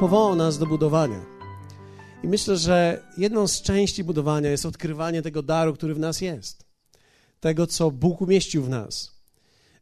[0.00, 1.26] powołał nas do budowania.
[2.22, 6.64] I myślę, że jedną z części budowania jest odkrywanie tego daru, który w nas jest,
[7.40, 9.20] tego, co Bóg umieścił w nas.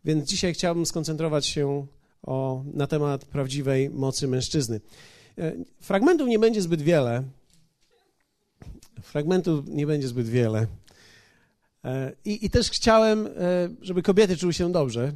[0.04, 1.86] Więc dzisiaj chciałbym skoncentrować się
[2.22, 4.80] o, na temat prawdziwej mocy mężczyzny.
[5.38, 7.22] E, fragmentów nie będzie zbyt wiele.
[9.02, 10.66] Fragmentów nie będzie zbyt wiele.
[11.84, 13.30] E, I, I, też chciałem, e,
[13.82, 15.12] żeby kobiety czuły się dobrze,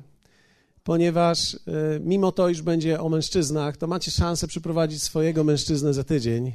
[0.84, 1.56] ponieważ
[2.00, 6.52] mimo to, iż będzie o mężczyznach, to macie szansę przyprowadzić swojego mężczyznę za tydzień.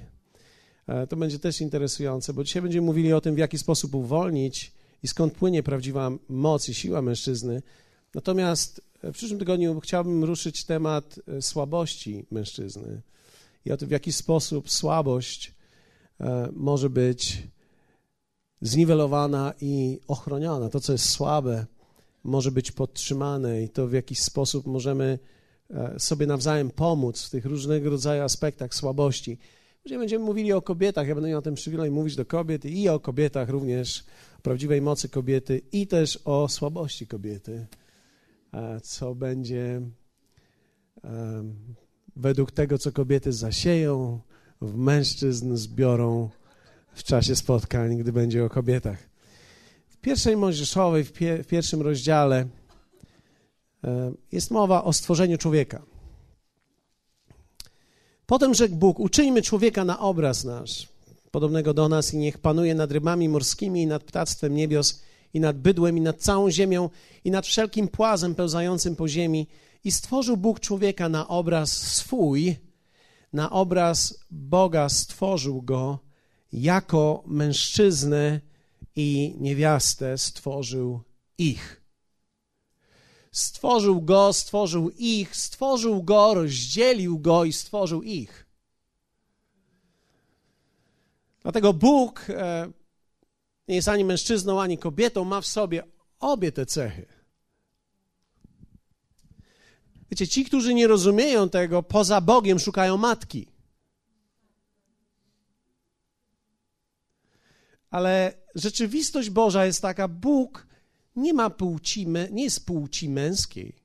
[1.10, 4.72] To będzie też interesujące, bo dzisiaj będziemy mówili o tym, w jaki sposób uwolnić
[5.04, 7.62] i skąd płynie prawdziwa moc i siła mężczyzny.
[8.14, 13.02] Natomiast w przyszłym tygodniu chciałbym ruszyć temat słabości mężczyzny
[13.66, 15.54] i o tym, w jaki sposób słabość
[16.20, 17.44] e, może być
[18.62, 20.70] zniwelowana i ochroniona.
[20.70, 21.66] To, co jest słabe,
[22.28, 25.20] może być podtrzymane i to, w jaki sposób możemy
[25.70, 29.38] e, sobie nawzajem pomóc w tych różnego rodzaju aspektach słabości.
[29.86, 31.08] Dzisiaj będziemy mówili o kobietach.
[31.08, 34.04] Ja będę miał ten przywilej mówić do kobiet i o kobietach również,
[34.40, 37.68] o prawdziwej mocy kobiety i też o słabości kobiety,
[38.54, 39.82] e, co będzie
[42.16, 44.20] według tego, co kobiety zasieją,
[44.62, 46.30] w mężczyzn zbiorą
[46.94, 49.07] w czasie spotkań, gdy będzie o kobietach.
[49.98, 52.48] W pierwszej Mojżeszowej, w, pie, w pierwszym rozdziale
[53.84, 55.82] e, jest mowa o stworzeniu człowieka.
[58.26, 60.88] Potem rzekł Bóg, uczyńmy człowieka na obraz nasz,
[61.32, 65.02] podobnego do nas i niech panuje nad rybami morskimi i nad ptactwem niebios
[65.34, 66.90] i nad bydłem i nad całą ziemią
[67.24, 69.48] i nad wszelkim płazem pełzającym po ziemi
[69.84, 72.56] i stworzył Bóg człowieka na obraz swój,
[73.34, 76.00] na obraz Boga stworzył go,
[76.54, 78.42] jako mężczyznę
[78.98, 81.02] i niewiastę stworzył
[81.38, 81.82] ich.
[83.32, 88.46] Stworzył go, stworzył ich, stworzył go, rozdzielił go i stworzył ich.
[91.42, 92.72] Dlatego Bóg e,
[93.68, 95.84] nie jest ani mężczyzną, ani kobietą, ma w sobie
[96.20, 97.06] obie te cechy.
[100.12, 103.48] Wiecie, ci, którzy nie rozumieją tego, poza Bogiem szukają matki.
[107.90, 110.68] Ale rzeczywistość Boża jest taka, Bóg
[111.16, 113.76] nie ma płci, nie jest płci męskiej,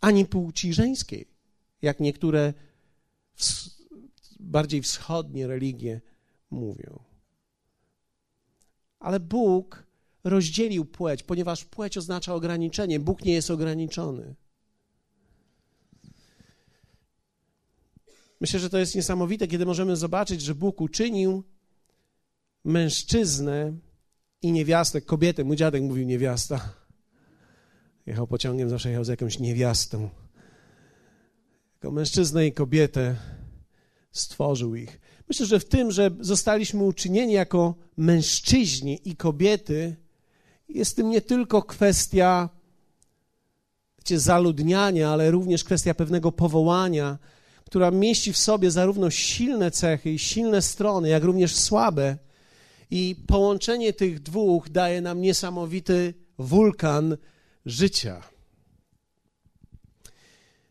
[0.00, 1.28] ani płci żeńskiej,
[1.82, 2.54] jak niektóre
[4.40, 6.00] bardziej wschodnie religie
[6.50, 7.02] mówią.
[8.98, 9.86] Ale Bóg
[10.24, 13.00] rozdzielił płeć, ponieważ płeć oznacza ograniczenie.
[13.00, 14.34] Bóg nie jest ograniczony.
[18.40, 21.44] Myślę, że to jest niesamowite, kiedy możemy zobaczyć, że Bóg uczynił
[22.64, 23.72] mężczyznę
[24.42, 25.44] i niewiastę, kobietę.
[25.44, 26.74] Mój dziadek mówił niewiasta.
[28.06, 30.10] Jechał pociągiem, zawsze jechał z jakąś niewiastą.
[31.74, 33.16] Jako mężczyznę i kobietę
[34.12, 35.00] stworzył ich.
[35.28, 39.96] Myślę, że w tym, że zostaliśmy uczynieni jako mężczyźni i kobiety,
[40.68, 42.48] jest tym nie tylko kwestia
[44.02, 47.18] wiecie, zaludniania, ale również kwestia pewnego powołania,
[47.64, 52.18] która mieści w sobie zarówno silne cechy i silne strony, jak również słabe.
[52.94, 57.16] I połączenie tych dwóch daje nam niesamowity wulkan
[57.66, 58.22] życia.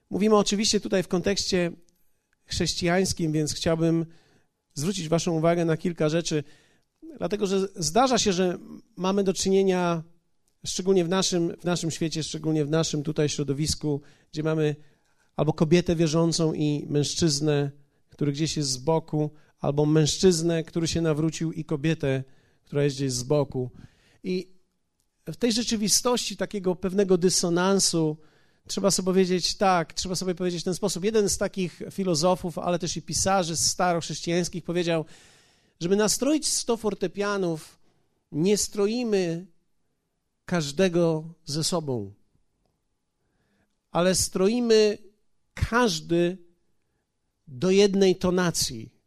[0.10, 1.72] Mówimy oczywiście tutaj w kontekście
[2.46, 4.06] chrześcijańskim, więc chciałbym
[4.74, 6.44] zwrócić Waszą uwagę na kilka rzeczy.
[7.18, 8.58] Dlatego, że zdarza się, że
[8.96, 10.04] mamy do czynienia,
[10.66, 14.76] szczególnie w naszym, w naszym świecie, szczególnie w naszym tutaj środowisku, gdzie mamy
[15.36, 17.72] albo kobietę wierzącą i mężczyznę,
[18.10, 19.32] który gdzieś jest z boku,
[19.62, 22.24] albo mężczyznę, który się nawrócił i kobietę,
[22.64, 23.72] która jest gdzieś z boku.
[24.24, 24.48] I
[25.28, 28.18] w tej rzeczywistości takiego pewnego dysonansu
[28.68, 31.04] trzeba sobie powiedzieć tak, trzeba sobie powiedzieć w ten sposób.
[31.04, 35.06] Jeden z takich filozofów, ale też i pisarzy starochrześcijańskich powiedział,
[35.80, 37.80] żeby nastroić 100 fortepianów,
[38.32, 39.46] nie stroimy
[40.46, 42.14] każdego ze sobą,
[43.92, 44.98] ale stroimy
[45.54, 46.38] każdy
[47.48, 49.01] do jednej tonacji.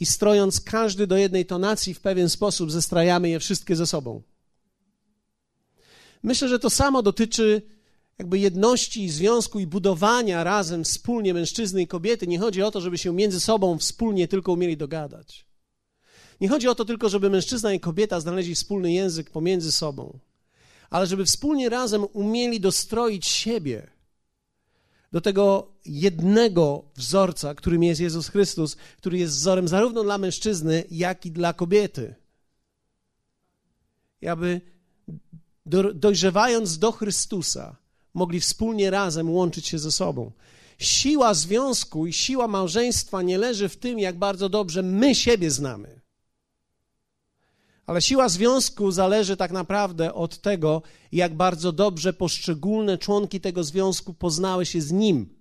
[0.00, 4.22] I strojąc każdy do jednej tonacji, w pewien sposób zestrajamy je wszystkie ze sobą.
[6.22, 7.62] Myślę, że to samo dotyczy
[8.18, 12.26] jakby jedności, związku i budowania razem wspólnie mężczyzny i kobiety.
[12.26, 15.46] Nie chodzi o to, żeby się między sobą wspólnie tylko umieli dogadać.
[16.40, 20.18] Nie chodzi o to tylko, żeby mężczyzna i kobieta znaleźli wspólny język pomiędzy sobą,
[20.90, 23.90] ale żeby wspólnie razem umieli dostroić siebie
[25.12, 31.26] do tego jednego wzorca, którym jest Jezus Chrystus, który jest wzorem zarówno dla mężczyzny, jak
[31.26, 32.14] i dla kobiety.
[34.20, 34.60] I aby
[35.94, 37.76] dojrzewając do Chrystusa,
[38.14, 40.32] mogli wspólnie razem łączyć się ze sobą.
[40.78, 45.99] Siła związku i siła małżeństwa nie leży w tym, jak bardzo dobrze my siebie znamy.
[47.90, 50.82] Ale siła związku zależy tak naprawdę od tego,
[51.12, 55.34] jak bardzo dobrze poszczególne członki tego związku poznały się z nim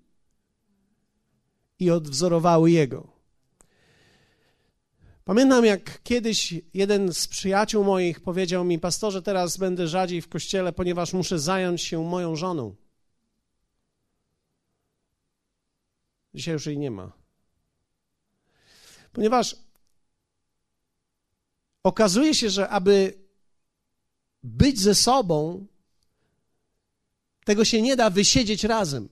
[1.80, 3.08] i odwzorowały jego.
[5.26, 10.74] Pamiętam, jak kiedyś jeden z przyjaciół moich powiedział mi: Pastorze, teraz będę rzadziej w kościele,
[10.74, 12.76] ponieważ muszę zająć się moją żoną.
[16.34, 17.12] Dzisiaj już jej nie ma.
[19.14, 19.69] Ponieważ
[21.84, 23.14] okazuje się, że aby
[24.44, 25.66] być ze sobą,
[27.46, 29.10] tego się nie da wysiedzieć razem.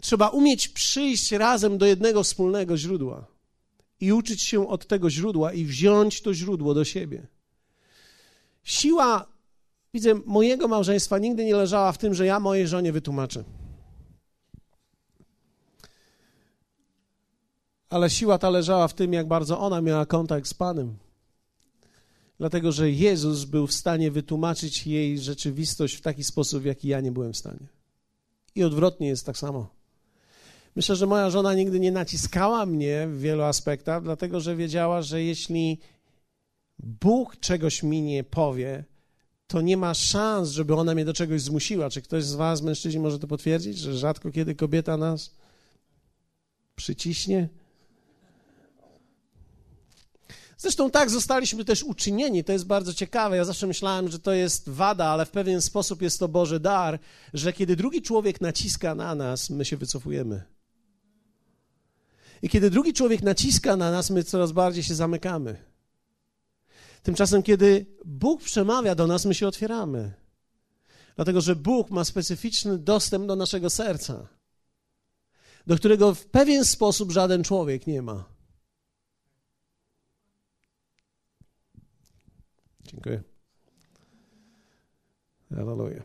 [0.00, 3.26] Trzeba umieć przyjść razem do jednego wspólnego źródła
[4.00, 7.26] i uczyć się od tego źródła i wziąć to źródło do siebie.
[8.62, 9.26] Siła,
[9.94, 13.44] widzę, mojego małżeństwa nigdy nie leżała w tym, że ja mojej żonie wytłumaczę.
[17.90, 20.96] Ale siła ta leżała w tym, jak bardzo ona miała kontakt z Panem.
[22.38, 27.00] Dlatego, że Jezus był w stanie wytłumaczyć jej rzeczywistość w taki sposób, w jaki ja
[27.00, 27.66] nie byłem w stanie.
[28.54, 29.68] I odwrotnie jest tak samo.
[30.76, 35.22] Myślę, że moja żona nigdy nie naciskała mnie w wielu aspektach, dlatego że wiedziała, że
[35.22, 35.78] jeśli
[36.78, 38.84] Bóg czegoś mi nie powie,
[39.46, 41.90] to nie ma szans, żeby ona mnie do czegoś zmusiła.
[41.90, 45.34] Czy ktoś z Was, mężczyźni, może to potwierdzić, że rzadko kiedy kobieta nas
[46.76, 47.48] przyciśnie?
[50.58, 53.36] Zresztą tak zostaliśmy też uczynieni, to jest bardzo ciekawe.
[53.36, 56.98] Ja zawsze myślałem, że to jest wada, ale w pewien sposób jest to Boży dar,
[57.34, 60.42] że kiedy drugi człowiek naciska na nas, my się wycofujemy.
[62.42, 65.56] I kiedy drugi człowiek naciska na nas, my coraz bardziej się zamykamy.
[67.02, 70.12] Tymczasem, kiedy Bóg przemawia do nas, my się otwieramy.
[71.16, 74.28] Dlatego, że Bóg ma specyficzny dostęp do naszego serca,
[75.66, 78.37] do którego w pewien sposób żaden człowiek nie ma.
[82.98, 83.22] Dziękuję.
[85.50, 86.02] Hallelujah.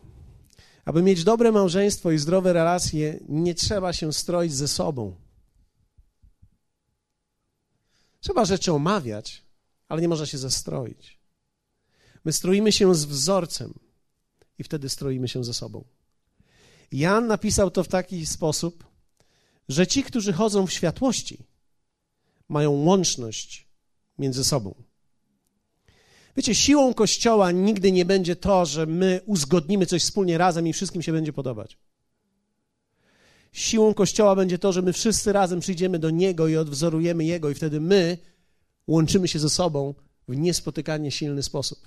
[0.86, 5.16] Aby mieć dobre małżeństwo i zdrowe relacje, nie trzeba się stroić ze sobą.
[8.19, 9.44] Trzeba rzeczy omawiać,
[9.88, 11.19] ale nie można się zestroić.
[12.25, 13.74] My stroimy się z wzorcem
[14.60, 15.84] i wtedy stroimy się ze sobą.
[16.92, 18.84] Jan napisał to w taki sposób,
[19.69, 21.45] że ci, którzy chodzą w światłości,
[22.50, 23.68] mają łączność
[24.18, 24.84] między sobą.
[26.35, 31.01] Wiecie, siłą Kościoła nigdy nie będzie to, że my uzgodnimy coś wspólnie razem i wszystkim
[31.01, 31.77] się będzie podobać.
[33.51, 37.53] Siłą Kościoła będzie to, że my wszyscy razem przyjdziemy do Niego i odwzorujemy Jego, i
[37.53, 38.18] wtedy my
[38.88, 39.94] łączymy się ze sobą
[40.27, 41.80] w niespotykanie silny sposób.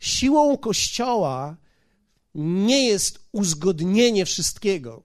[0.00, 1.56] Siłą Kościoła
[2.34, 5.02] nie jest uzgodnienie wszystkiego.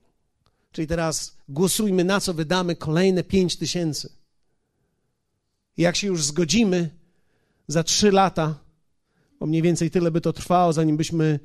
[0.72, 4.12] Czyli teraz głosujmy, na co wydamy kolejne pięć tysięcy.
[5.76, 6.97] Jak się już zgodzimy,
[7.68, 8.54] za trzy lata,
[9.40, 11.40] bo mniej więcej tyle by to trwało, zanim byśmy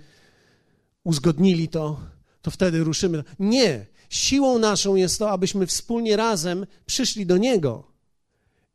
[1.03, 1.99] uzgodnili to,
[2.41, 3.23] to wtedy ruszymy.
[3.39, 3.85] Nie.
[4.09, 7.83] Siłą naszą jest to, abyśmy wspólnie razem przyszli do Niego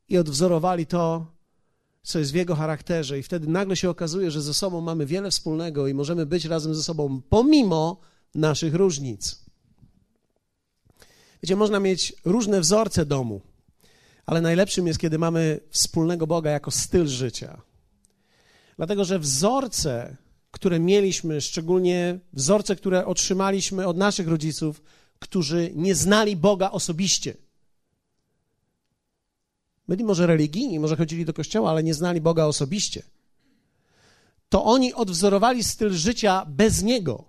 [0.08, 1.26] i odwzorowali to,
[2.02, 3.18] co jest w Jego charakterze.
[3.18, 6.74] I wtedy nagle się okazuje, że ze sobą mamy wiele wspólnego i możemy być razem
[6.74, 8.00] ze sobą pomimo
[8.34, 9.44] naszych różnic.
[11.42, 13.40] Wiecie, można mieć różne wzorce domu,
[14.28, 17.60] ale najlepszym jest, kiedy mamy wspólnego Boga jako styl życia.
[18.76, 20.16] Dlatego, że wzorce
[20.50, 24.82] które mieliśmy, szczególnie wzorce, które otrzymaliśmy od naszych rodziców,
[25.18, 27.34] którzy nie znali Boga osobiście.
[29.88, 33.02] Byli może religijni, może chodzili do kościoła, ale nie znali Boga osobiście.
[34.48, 37.24] To oni odwzorowali styl życia bez Niego.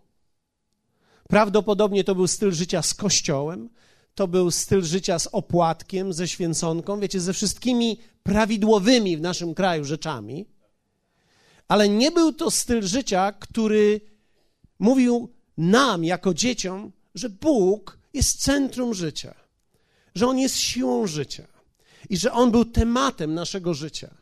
[1.27, 3.69] Prawdopodobnie to był styl życia z kościołem,
[4.15, 9.83] to był styl życia z opłatkiem, ze święconką, wiecie, ze wszystkimi prawidłowymi w naszym kraju
[9.83, 10.45] rzeczami
[11.69, 14.01] ale nie był to styl życia, który
[14.79, 19.35] mówił nam, jako dzieciom, że Bóg jest centrum życia,
[20.15, 21.47] że On jest siłą życia
[22.09, 24.17] i że On był tematem naszego życia.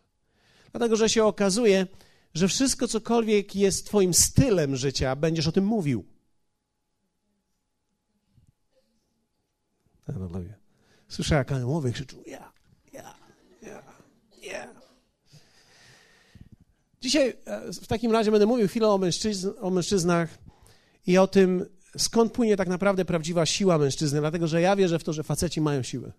[0.72, 1.88] Dlatego, że się okazuje,
[2.34, 6.06] że wszystko, cokolwiek jest Twoim stylem życia, będziesz o tym mówił.
[10.07, 10.55] Hallelujah.
[11.07, 12.51] Słyszę, jak aniołowie krzyczą, ja,
[12.93, 13.15] ja,
[13.61, 13.83] ja,
[14.43, 14.67] ja.
[17.01, 20.37] Dzisiaj e, w takim razie będę mówił chwilę o, mężczyzn, o mężczyznach
[21.07, 21.65] i o tym,
[21.97, 25.61] skąd płynie tak naprawdę prawdziwa siła mężczyzny, dlatego że ja wierzę w to, że faceci
[25.61, 26.11] mają siłę.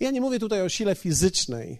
[0.00, 1.78] Ja nie mówię tutaj o sile fizycznej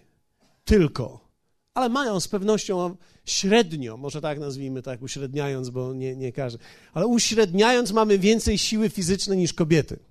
[0.64, 1.28] tylko,
[1.74, 6.58] ale mają z pewnością średnio, może tak nazwijmy, tak uśredniając, bo nie, nie każdy,
[6.92, 10.07] ale uśredniając mamy więcej siły fizycznej niż kobiety.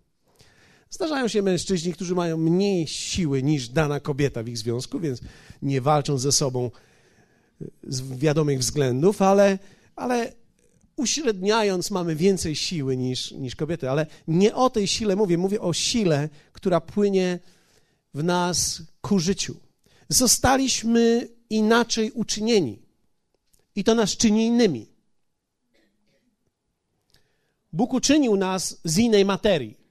[0.90, 5.20] Zdarzają się mężczyźni, którzy mają mniej siły niż dana kobieta w ich związku, więc
[5.62, 6.72] nie walczą ze sobą
[7.84, 9.60] z wiadomych względów, ale,
[9.96, 10.34] ale
[10.96, 13.90] uśredniając mamy więcej siły niż, niż kobiety.
[13.90, 17.40] Ale nie o tej sile mówię, mówię o sile, która płynie
[18.14, 19.56] w nas ku życiu.
[20.10, 22.80] Zostaliśmy inaczej uczynieni
[23.76, 24.88] i to nas czyni innymi.
[27.74, 29.87] Bóg uczynił nas z innej materii.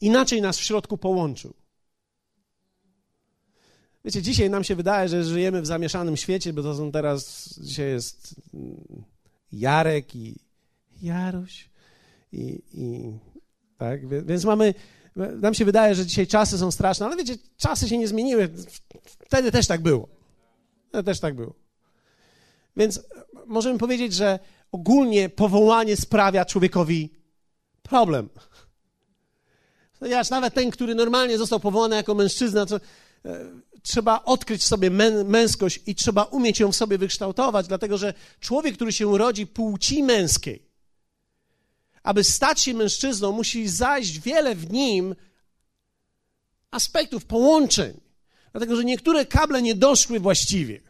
[0.00, 1.54] Inaczej nas w środku połączył.
[4.04, 7.86] Wiecie, dzisiaj nam się wydaje, że żyjemy w zamieszanym świecie, bo to są teraz, dzisiaj
[7.86, 9.04] jest mm,
[9.52, 10.36] Jarek i
[11.02, 11.70] Jaruś
[12.32, 13.12] i, i
[13.78, 14.74] tak, więc mamy,
[15.16, 18.48] nam się wydaje, że dzisiaj czasy są straszne, ale wiecie, czasy się nie zmieniły,
[19.18, 20.08] wtedy też tak było.
[20.88, 21.54] Wtedy też tak było.
[22.76, 23.02] Więc
[23.46, 24.38] możemy powiedzieć, że
[24.72, 27.10] ogólnie powołanie sprawia człowiekowi
[27.82, 28.28] problem.
[30.00, 32.80] Ponieważ nawet ten, który normalnie został powołany jako mężczyzna, to, e,
[33.82, 38.74] trzeba odkryć sobie mę, męskość i trzeba umieć ją w sobie wykształtować, dlatego że człowiek,
[38.74, 40.62] który się urodzi płci męskiej,
[42.02, 45.14] aby stać się mężczyzną, musi zajść wiele w nim
[46.70, 48.00] aspektów, połączeń.
[48.52, 50.80] Dlatego, że niektóre kable nie doszły właściwie,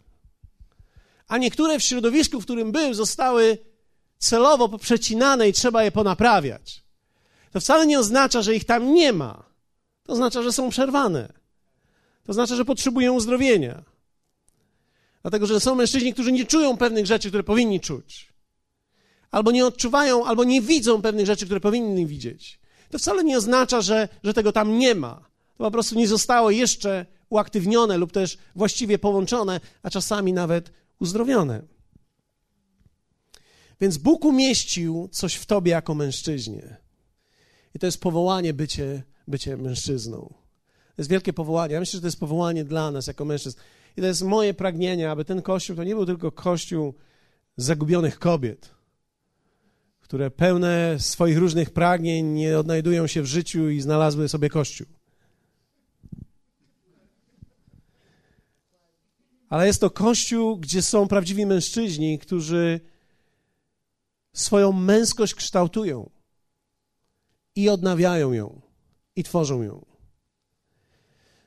[1.29, 3.59] a niektóre w środowisku, w którym był, zostały
[4.19, 6.90] celowo poprzecinane i trzeba je ponaprawiać.
[7.53, 9.45] To wcale nie oznacza, że ich tam nie ma.
[10.03, 11.33] To oznacza, że są przerwane.
[12.25, 13.83] To oznacza, że potrzebują uzdrowienia.
[15.23, 18.33] Dlatego, że są mężczyźni, którzy nie czują pewnych rzeczy, które powinni czuć.
[19.31, 22.61] Albo nie odczuwają, albo nie widzą pewnych rzeczy, które powinni widzieć.
[22.91, 25.31] To wcale nie oznacza, że, że tego tam nie ma.
[25.59, 31.63] To po prostu nie zostało jeszcze uaktywnione lub też właściwie połączone, a czasami nawet uzdrowione.
[33.81, 36.77] Więc Bóg umieścił coś w tobie jako mężczyźnie.
[37.75, 40.35] I to jest powołanie bycie, bycie mężczyzną.
[40.97, 41.75] To jest wielkie powołanie.
[41.75, 43.59] Ja myślę, że to jest powołanie dla nas jako mężczyzn.
[43.97, 46.95] I to jest moje pragnienie, aby ten kościół to nie był tylko kościół
[47.57, 48.71] zagubionych kobiet,
[50.01, 54.87] które pełne swoich różnych pragnień nie odnajdują się w życiu i znalazły sobie kościół.
[59.49, 62.81] Ale jest to kościół, gdzie są prawdziwi mężczyźni, którzy
[64.33, 66.11] swoją męskość kształtują
[67.57, 68.61] i odnawiają ją
[69.17, 69.87] i tworzą ją.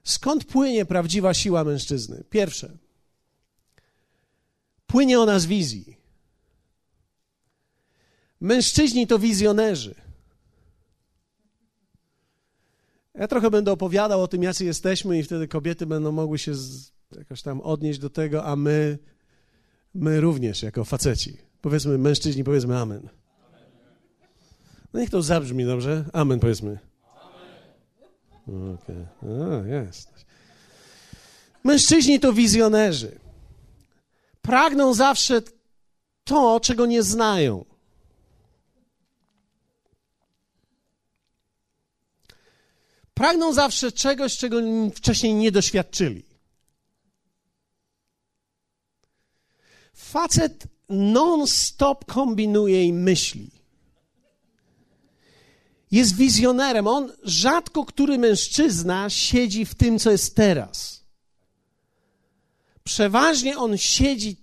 [0.03, 2.23] Skąd płynie prawdziwa siła mężczyzny?
[2.29, 2.77] Pierwsze,
[4.87, 5.97] płynie ona z wizji.
[8.41, 9.95] Mężczyźni to wizjonerzy.
[13.15, 16.91] Ja trochę będę opowiadał o tym, jacy jesteśmy, i wtedy kobiety będą mogły się z,
[17.17, 18.97] jakoś tam odnieść do tego, a my,
[19.93, 21.37] my również jako faceci.
[21.61, 23.09] Powiedzmy, mężczyźni, powiedzmy amen.
[24.93, 26.05] No niech to zabrzmi dobrze.
[26.13, 26.79] Amen, powiedzmy.
[28.47, 29.69] Okej, okay.
[29.69, 30.25] jest.
[31.63, 33.19] Mężczyźni to wizjonerzy.
[34.41, 35.41] Pragną zawsze
[36.23, 37.65] to, czego nie znają.
[43.13, 44.57] Pragną zawsze czegoś, czego
[44.95, 46.25] wcześniej nie doświadczyli.
[49.93, 53.52] Facet non-stop kombinuje i myśli
[55.93, 56.87] jest wizjonerem.
[56.87, 61.03] On, rzadko który mężczyzna siedzi w tym, co jest teraz.
[62.83, 64.37] Przeważnie on siedzi,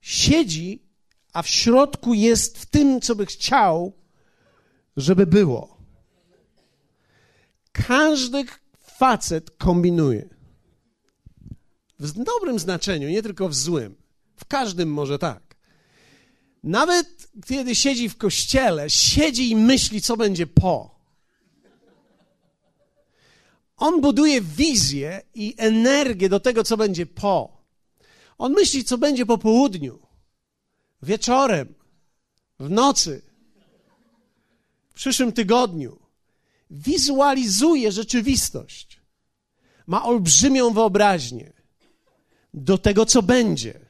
[0.00, 0.82] siedzi,
[1.32, 3.92] a w środku jest w tym, co by chciał,
[4.96, 5.78] żeby było.
[7.72, 8.44] Każdy
[8.80, 10.28] facet kombinuje.
[11.98, 13.94] W dobrym znaczeniu, nie tylko w złym.
[14.36, 15.56] W każdym może tak.
[16.62, 20.98] Nawet kiedy siedzi w kościele, siedzi i myśli, co będzie po.
[23.76, 27.58] On buduje wizję i energię do tego, co będzie po.
[28.38, 29.98] On myśli, co będzie po południu,
[31.02, 31.74] wieczorem,
[32.58, 33.22] w nocy,
[34.90, 35.98] w przyszłym tygodniu.
[36.70, 39.00] Wizualizuje rzeczywistość.
[39.86, 41.52] Ma olbrzymią wyobraźnię
[42.54, 43.80] do tego, co będzie,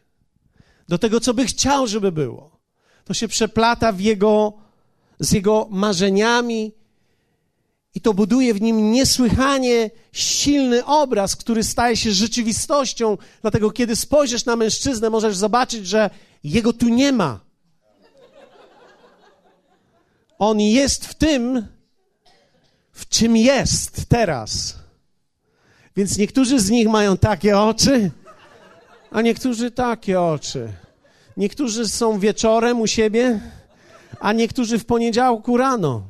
[0.88, 2.57] do tego, co by chciał, żeby było
[3.08, 4.52] to się przeplata w jego,
[5.20, 6.72] z jego marzeniami
[7.94, 13.18] i to buduje w nim niesłychanie silny obraz, który staje się rzeczywistością.
[13.42, 16.10] Dlatego, kiedy spojrzysz na mężczyznę, możesz zobaczyć, że
[16.44, 17.40] jego tu nie ma.
[20.38, 21.66] On jest w tym,
[22.92, 24.76] w czym jest teraz.
[25.96, 28.10] Więc niektórzy z nich mają takie oczy,
[29.10, 30.72] A niektórzy takie oczy.
[31.38, 33.40] Niektórzy są wieczorem u siebie,
[34.20, 36.08] a niektórzy w poniedziałku rano.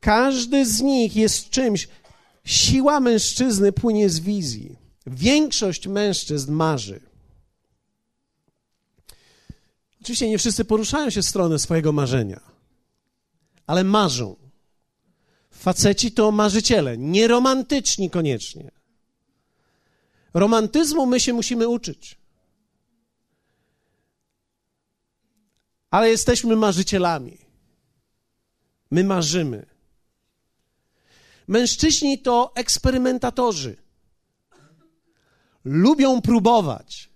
[0.00, 1.88] Każdy z nich jest czymś.
[2.44, 4.78] Siła mężczyzny płynie z wizji.
[5.06, 7.00] Większość mężczyzn marzy.
[10.02, 12.40] Oczywiście nie wszyscy poruszają się w stronę swojego marzenia,
[13.66, 14.36] ale marzą.
[15.50, 18.70] Faceci to marzyciele, nie romantyczni koniecznie.
[20.34, 22.25] Romantyzmu my się musimy uczyć.
[25.96, 27.38] Ale jesteśmy marzycielami.
[28.90, 29.66] My marzymy.
[31.48, 33.76] Mężczyźni to eksperymentatorzy.
[35.64, 37.10] Lubią próbować.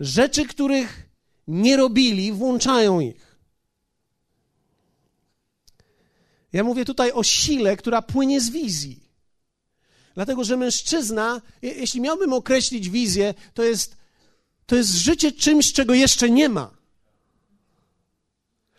[0.00, 1.08] Rzeczy, których
[1.46, 3.38] nie robili, włączają ich.
[6.52, 9.08] Ja mówię tutaj o sile, która płynie z wizji.
[10.14, 13.96] Dlatego, że mężczyzna, jeśli miałbym określić wizję, to jest,
[14.66, 16.77] to jest życie czymś, czego jeszcze nie ma.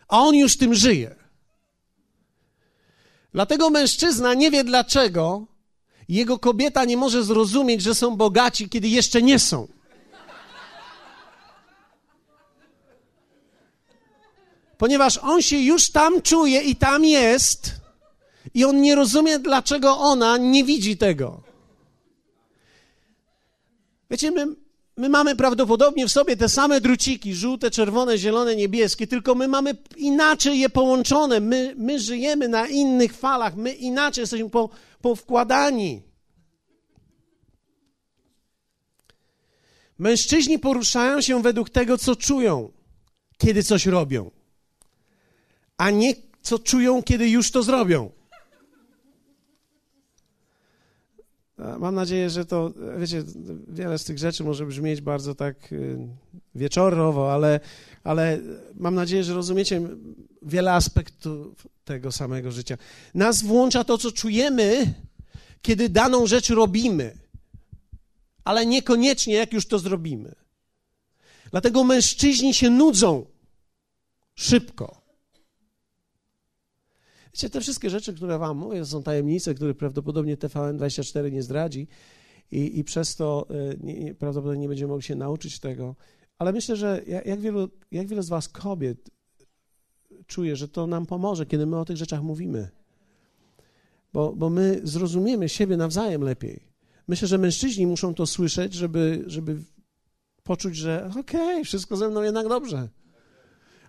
[0.10, 1.16] A on już tym żyje.
[3.34, 5.46] Dlatego mężczyzna nie wie dlaczego
[6.10, 9.68] jego kobieta nie może zrozumieć, że są bogaci, kiedy jeszcze nie są.
[14.78, 17.72] Ponieważ on się już tam czuje i tam jest,
[18.54, 21.42] i on nie rozumie, dlaczego ona nie widzi tego.
[24.12, 24.48] Wiecie, my,
[25.00, 29.76] my mamy prawdopodobnie w sobie te same druciki, żółte, czerwone, zielone, niebieskie, tylko my mamy
[29.98, 31.40] inaczej je połączone.
[31.40, 34.70] My, my żyjemy na innych falach, my inaczej jesteśmy po,
[35.02, 36.02] powkładani.
[39.98, 42.72] Mężczyźni poruszają się według tego, co czują,
[43.38, 44.32] kiedy coś robią,
[45.78, 48.12] a nie co czują, kiedy już to zrobią.
[51.80, 53.24] Mam nadzieję, że to, wiecie,
[53.68, 55.98] wiele z tych rzeczy może brzmieć bardzo tak y,
[56.56, 57.60] wieczorowo, ale,
[58.04, 58.40] ale
[58.76, 59.82] mam nadzieję, że rozumiecie
[60.42, 62.78] wiele aspektów tego samego życia.
[63.14, 64.94] Nas włącza to, co czujemy,
[65.62, 67.18] kiedy daną rzecz robimy,
[68.44, 70.36] ale niekoniecznie jak już to zrobimy.
[71.52, 73.26] Dlatego mężczyźni się nudzą
[74.36, 74.99] szybko.
[77.34, 81.88] Wiecie, te wszystkie rzeczy, które wam mówię, są tajemnice, które prawdopodobnie TVN24 nie zdradzi
[82.52, 85.96] i, i przez to y, nie, prawdopodobnie nie będziemy mogli się nauczyć tego.
[86.38, 89.10] Ale myślę, że jak, jak, wielu, jak wiele z was kobiet
[90.28, 92.70] czuje, że to nam pomoże, kiedy my o tych rzeczach mówimy.
[94.14, 96.64] Bo, bo my zrozumiemy siebie nawzajem lepiej.
[97.08, 99.58] Myślę, że mężczyźni muszą to słyszeć, żeby, żeby
[100.44, 102.90] poczuć, że okej, okay, wszystko ze mną jednak dobrze.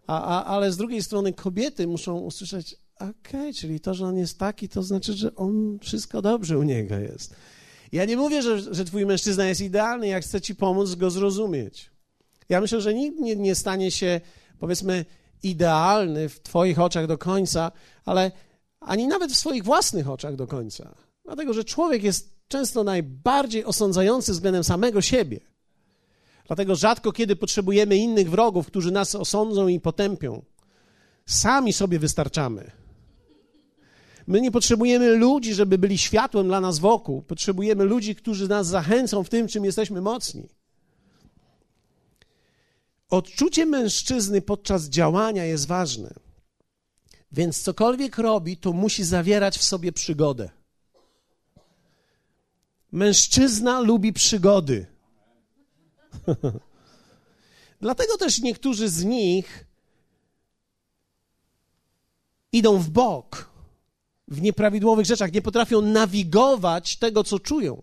[0.06, 4.16] A, a, ale z drugiej strony kobiety muszą usłyszeć, okej, okay, czyli to, że on
[4.16, 7.34] jest taki, to znaczy, że on wszystko dobrze u niego jest.
[7.92, 11.90] Ja nie mówię, że, że twój mężczyzna jest idealny, jak chcę ci pomóc go zrozumieć.
[12.48, 14.20] Ja myślę, że nikt nie, nie stanie się,
[14.58, 15.04] powiedzmy,
[15.42, 17.72] idealny w twoich oczach do końca,
[18.04, 18.32] ale
[18.80, 20.94] ani nawet w swoich własnych oczach do końca.
[21.24, 25.40] Dlatego, że człowiek jest często najbardziej osądzający względem samego siebie.
[26.46, 30.42] Dlatego rzadko kiedy potrzebujemy innych wrogów, którzy nas osądzą i potępią.
[31.26, 32.79] Sami sobie wystarczamy.
[34.30, 37.22] My nie potrzebujemy ludzi, żeby byli światłem dla nas wokół.
[37.22, 40.48] Potrzebujemy ludzi, którzy nas zachęcą w tym, czym jesteśmy mocni.
[43.08, 46.14] Odczucie mężczyzny podczas działania jest ważne.
[47.32, 50.50] Więc cokolwiek robi, to musi zawierać w sobie przygodę.
[52.92, 54.86] Mężczyzna lubi przygody.
[57.80, 59.66] Dlatego też niektórzy z nich
[62.52, 63.49] idą w bok
[64.30, 67.82] w nieprawidłowych rzeczach, nie potrafią nawigować tego, co czują,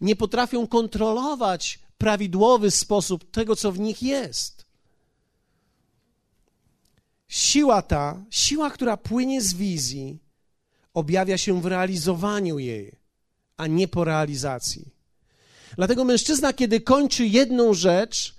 [0.00, 4.64] nie potrafią kontrolować prawidłowy sposób tego, co w nich jest.
[7.28, 10.18] Siła ta, siła, która płynie z wizji,
[10.94, 12.96] objawia się w realizowaniu jej,
[13.56, 14.92] a nie po realizacji.
[15.76, 18.34] Dlatego mężczyzna, kiedy kończy jedną rzecz,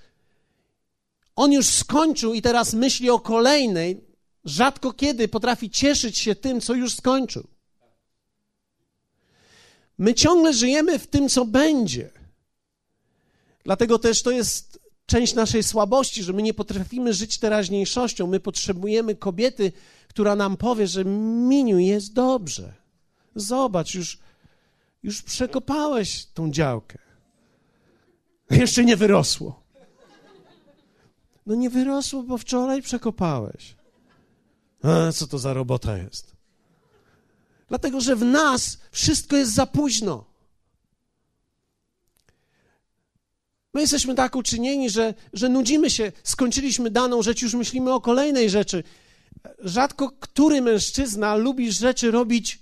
[1.35, 4.01] on już skończył i teraz myśli o kolejnej,
[4.45, 7.47] rzadko kiedy potrafi cieszyć się tym, co już skończył.
[9.97, 12.09] My ciągle żyjemy w tym, co będzie.
[13.63, 18.27] Dlatego też to jest część naszej słabości, że my nie potrafimy żyć teraźniejszością.
[18.27, 19.71] My potrzebujemy kobiety,
[20.07, 22.73] która nam powie, że Miniu jest dobrze.
[23.35, 24.17] Zobacz, już,
[25.03, 26.97] już przekopałeś tą działkę.
[28.49, 29.63] Jeszcze nie wyrosło.
[31.45, 33.75] No nie wyrosło, bo wczoraj przekopałeś.
[34.83, 36.33] A, co to za robota jest?
[37.69, 40.25] Dlatego, że w nas wszystko jest za późno.
[43.73, 48.49] My jesteśmy tak uczynieni, że, że nudzimy się, skończyliśmy daną rzecz, już myślimy o kolejnej
[48.49, 48.83] rzeczy.
[49.59, 52.59] Rzadko który mężczyzna lubi rzeczy robić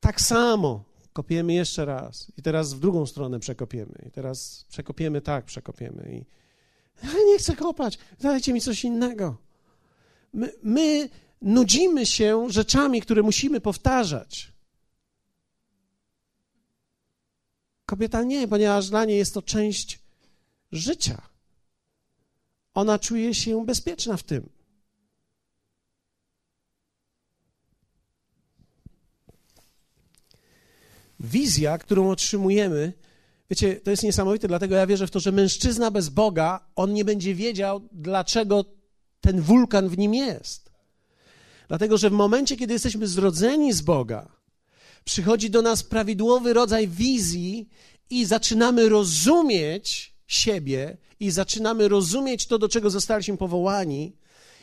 [0.00, 0.84] tak samo.
[1.12, 6.24] Kopiemy jeszcze raz i teraz w drugą stronę przekopiemy i teraz przekopiemy tak, przekopiemy i
[7.06, 9.36] ja nie chcę kopać, dajcie mi coś innego.
[10.32, 11.08] My, my
[11.42, 14.52] nudzimy się rzeczami, które musimy powtarzać.
[17.86, 19.98] Kobieta nie, ponieważ dla niej jest to część
[20.72, 21.22] życia.
[22.74, 24.48] Ona czuje się bezpieczna w tym.
[31.20, 32.92] Wizja, którą otrzymujemy,
[33.50, 37.04] wiecie, to jest niesamowite, dlatego ja wierzę w to, że mężczyzna bez Boga, on nie
[37.04, 38.64] będzie wiedział, dlaczego
[39.20, 40.67] ten wulkan w nim jest.
[41.68, 44.28] Dlatego, że w momencie, kiedy jesteśmy zrodzeni z Boga,
[45.04, 47.68] przychodzi do nas prawidłowy rodzaj wizji
[48.10, 54.16] i zaczynamy rozumieć siebie i zaczynamy rozumieć to, do czego zostaliśmy powołani.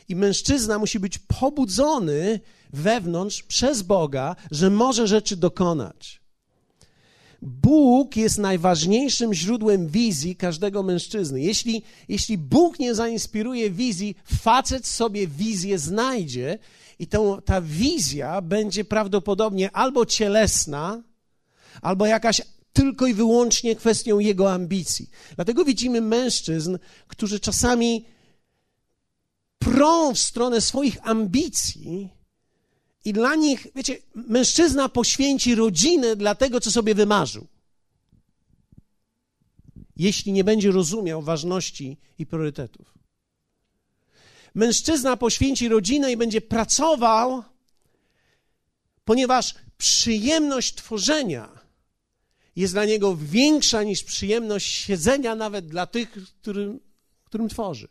[0.08, 2.40] I mężczyzna musi być pobudzony
[2.72, 6.20] wewnątrz przez Boga, że może rzeczy dokonać.
[7.42, 11.40] Bóg jest najważniejszym źródłem wizji każdego mężczyzny.
[11.40, 16.58] Jeśli, jeśli Bóg nie zainspiruje wizji, facet sobie wizję znajdzie
[16.98, 21.02] i to, ta wizja będzie prawdopodobnie albo cielesna,
[21.82, 25.10] albo jakaś tylko i wyłącznie kwestią jego ambicji.
[25.34, 26.78] Dlatego widzimy mężczyzn,
[27.08, 28.04] którzy czasami
[29.58, 32.08] prą w stronę swoich ambicji
[33.04, 37.46] i dla nich, wiecie, mężczyzna poświęci rodzinę dla tego, co sobie wymarzył.
[39.96, 42.95] Jeśli nie będzie rozumiał ważności i priorytetów.
[44.56, 47.42] Mężczyzna poświęci rodzinę i będzie pracował,
[49.04, 51.60] ponieważ przyjemność tworzenia
[52.56, 56.80] jest dla niego większa niż przyjemność siedzenia nawet dla tych, którym,
[57.24, 57.88] którym tworzy.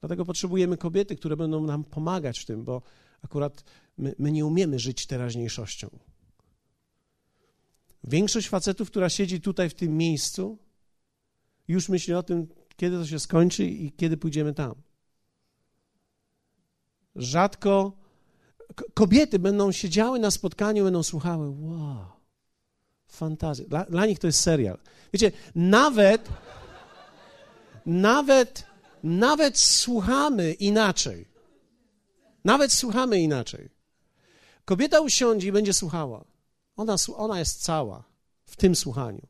[0.00, 2.82] Dlatego potrzebujemy kobiety, które będą nam pomagać w tym, bo
[3.22, 3.64] akurat
[3.98, 5.88] my, my nie umiemy żyć teraźniejszością.
[8.04, 10.58] Większość facetów, która siedzi tutaj w tym miejscu,
[11.68, 14.74] już myśli o tym, kiedy to się skończy i kiedy pójdziemy tam.
[17.16, 17.92] Rzadko
[18.94, 21.48] kobiety będą siedziały na spotkaniu, będą słuchały.
[21.48, 22.06] Wow,
[23.06, 23.64] fantazja.
[23.68, 24.78] Dla, dla nich to jest serial.
[25.12, 26.28] Wiecie, nawet,
[27.86, 28.66] nawet,
[29.02, 31.28] nawet słuchamy inaczej.
[32.44, 33.68] Nawet słuchamy inaczej.
[34.64, 36.24] Kobieta usiądzie i będzie słuchała.
[36.76, 38.04] Ona, ona jest cała
[38.44, 39.26] w tym słuchaniu.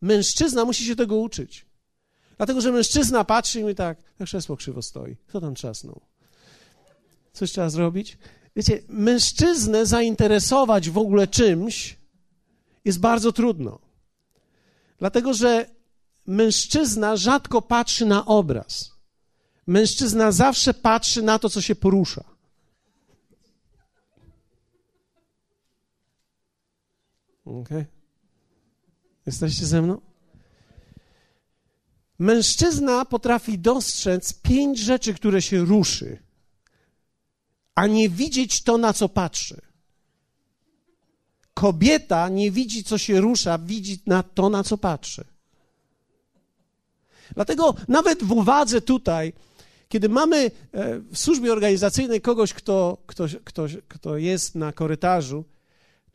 [0.00, 1.66] Mężczyzna musi się tego uczyć.
[2.36, 5.16] Dlatego, że mężczyzna patrzy i mówi tak, jak krzesło krzywo stoi.
[5.26, 6.00] Kto tam trzasnął?
[7.32, 8.18] Coś trzeba zrobić?
[8.56, 11.98] Wiecie, mężczyznę zainteresować w ogóle czymś
[12.84, 13.78] jest bardzo trudno.
[14.98, 15.66] Dlatego, że
[16.26, 18.94] mężczyzna rzadko patrzy na obraz.
[19.66, 22.24] Mężczyzna zawsze patrzy na to, co się porusza.
[27.44, 27.68] Ok?
[29.26, 30.00] Jesteście ze mną?
[32.18, 36.24] Mężczyzna potrafi dostrzec pięć rzeczy, które się ruszy
[37.74, 39.60] a nie widzieć to, na co patrzy.
[41.54, 45.24] Kobieta nie widzi, co się rusza, widzi na to, na co patrzy.
[47.34, 49.32] Dlatego nawet w uwadze tutaj,
[49.88, 50.50] kiedy mamy e,
[50.98, 55.44] w służbie organizacyjnej kogoś, kto, kto, kto, kto jest na korytarzu,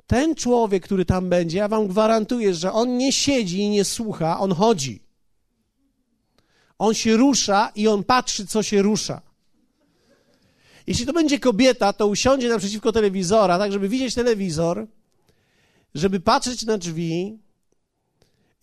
[0.10, 4.40] ten człowiek, który tam będzie, ja wam gwarantuję, że on nie siedzi i nie słucha,
[4.40, 5.04] on chodzi.
[6.80, 9.22] On się rusza i on patrzy, co się rusza.
[10.88, 14.88] Jeśli to będzie kobieta, to usiądzie naprzeciwko telewizora, tak żeby widzieć telewizor,
[15.96, 17.40] żeby patrzeć na drzwi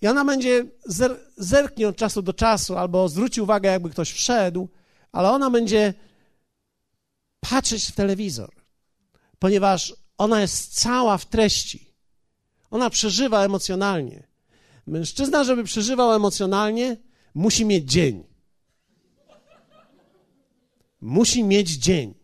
[0.03, 4.69] i ona będzie zer zerknie od czasu do czasu albo zwróci uwagę, jakby ktoś wszedł,
[5.13, 5.95] ale ona będzie
[7.41, 8.51] patrzeć w telewizor,
[9.39, 11.95] ponieważ ona jest cała w treści.
[12.71, 14.27] Ona przeżywa emocjonalnie.
[14.87, 16.97] Mężczyzna, żeby przeżywał emocjonalnie,
[17.35, 18.25] musi mieć dzień
[21.01, 22.15] musi mieć dzień.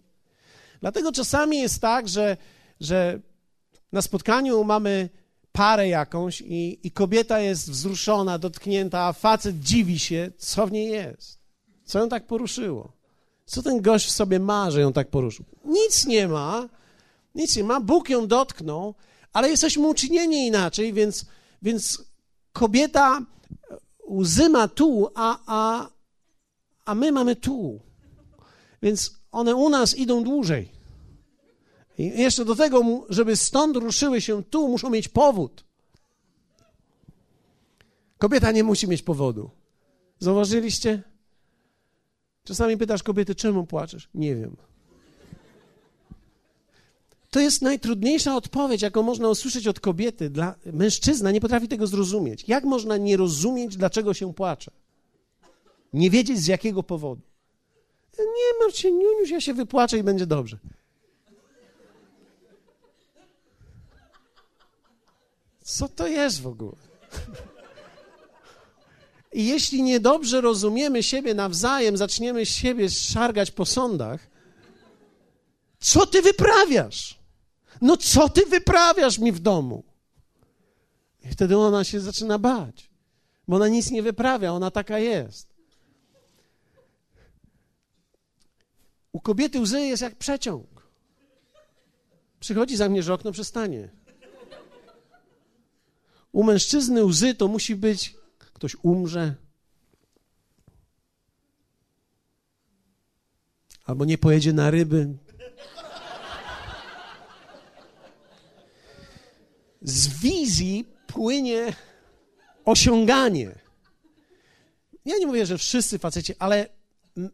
[0.81, 2.37] Dlatego czasami jest tak, że,
[2.81, 3.20] że
[3.92, 5.09] na spotkaniu mamy
[5.52, 10.88] parę jakąś i, i kobieta jest wzruszona, dotknięta, a facet dziwi się, co w niej
[10.88, 11.38] jest.
[11.85, 12.92] Co ją tak poruszyło?
[13.46, 15.44] Co ten gość w sobie ma, że ją tak poruszył?
[15.64, 16.68] Nic nie ma,
[17.35, 17.81] nic nie ma.
[17.81, 18.95] Bóg ją dotknął,
[19.33, 21.27] ale jesteśmy uczynieni inaczej, więc,
[21.62, 22.05] więc
[22.53, 23.27] kobieta
[24.11, 25.90] łzy ma tu, a, a,
[26.85, 27.81] a my mamy tu.
[28.83, 30.68] Więc one u nas idą dłużej.
[31.99, 35.64] I jeszcze do tego, żeby stąd ruszyły się tu, muszą mieć powód.
[38.18, 39.51] Kobieta nie musi mieć powodu.
[40.18, 41.03] Zauważyliście?
[42.45, 44.09] Czasami pytasz kobiety, czemu płaczesz?
[44.14, 44.57] Nie wiem.
[47.33, 50.31] To jest najtrudniejsza odpowiedź, jaką można usłyszeć od kobiety.
[50.31, 52.45] Dla mężczyzna nie potrafi tego zrozumieć.
[52.49, 54.71] Jak można nie rozumieć, dlaczego się płacze?
[55.92, 57.23] Nie wiedzieć z jakiego powodu.
[58.18, 60.59] Nie martw się, Niuniuś, ja się wypłaczę i będzie dobrze.
[65.62, 66.77] Co to jest w ogóle?
[69.33, 74.27] I jeśli niedobrze rozumiemy siebie nawzajem, zaczniemy siebie szargać po sądach,
[75.81, 77.21] co ty wyprawiasz?
[77.80, 79.85] No co ty wyprawiasz mi w domu?
[81.24, 82.90] I wtedy ona się zaczyna bać,
[83.48, 85.48] bo ona nic nie wyprawia, ona taka jest.
[89.12, 90.66] U kobiety łzy jest jak przeciąg.
[92.40, 93.88] Przychodzi za mnie, że okno przestanie.
[96.32, 99.35] U mężczyzny łzy to musi być ktoś umrze,
[103.85, 105.18] albo nie pojedzie na ryby.
[109.83, 111.73] Z wizji płynie
[112.64, 113.59] osiąganie.
[115.05, 116.68] Ja nie mówię, że wszyscy faceci, ale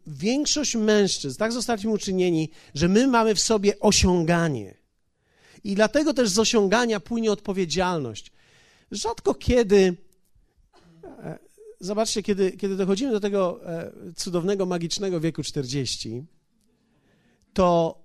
[0.07, 4.77] większość mężczyzn tak zostaliśmy uczynieni, że my mamy w sobie osiąganie.
[5.63, 8.31] I dlatego też z osiągania płynie odpowiedzialność.
[8.91, 9.97] Rzadko kiedy,
[11.03, 11.39] e,
[11.79, 16.23] zobaczcie, kiedy, kiedy dochodzimy do tego e, cudownego, magicznego wieku 40,
[17.53, 18.01] to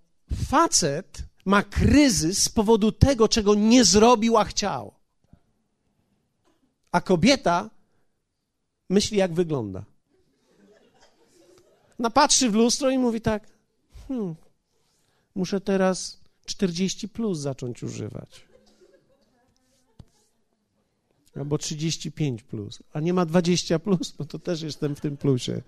[0.51, 4.93] facet ma kryzys z powodu tego, czego nie zrobił, a chciał.
[6.93, 7.71] A kobieta
[8.91, 9.85] myśli, jak wygląda.
[11.99, 13.49] Napatrzy w lustro i mówi tak:
[14.09, 14.35] hmm,
[15.35, 18.47] muszę teraz 40 plus zacząć używać.
[21.37, 22.83] Albo 35 plus.
[22.93, 25.63] A nie ma 20 plus, no to też jestem w tym plusie.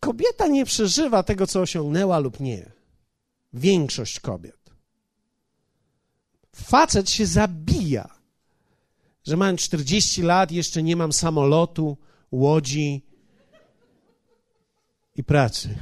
[0.00, 2.75] Kobieta nie przeżywa tego, co osiągnęła lub nie.
[3.56, 4.70] Większość kobiet.
[6.54, 8.08] Facet się zabija,
[9.26, 11.96] że mając 40 lat jeszcze nie mam samolotu,
[12.32, 13.02] łodzi
[15.16, 15.78] i pracy.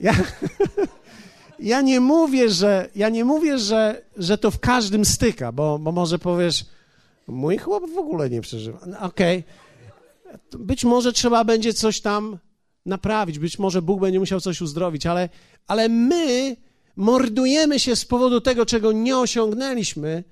[0.00, 0.14] Ja,
[1.58, 5.92] ja nie mówię, że, ja nie mówię, że, że to w każdym styka, bo, bo
[5.92, 6.64] może powiesz,
[7.26, 8.78] mój chłop w ogóle nie przeżywa.
[8.86, 9.44] No, okej.
[10.28, 10.64] Okay.
[10.64, 12.38] Być może trzeba będzie coś tam
[12.86, 15.28] naprawić, być może Bóg będzie musiał coś uzdrowić, ale,
[15.66, 16.56] ale my
[16.96, 20.24] mordujemy się z powodu tego, czego nie osiągnęliśmy,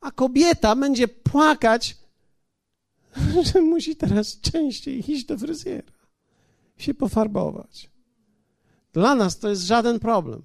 [0.00, 1.96] a kobieta będzie płakać,
[3.52, 5.92] że musi teraz częściej iść do fryzjera,
[6.76, 7.90] się pofarbować.
[8.92, 10.42] Dla nas to jest żaden problem.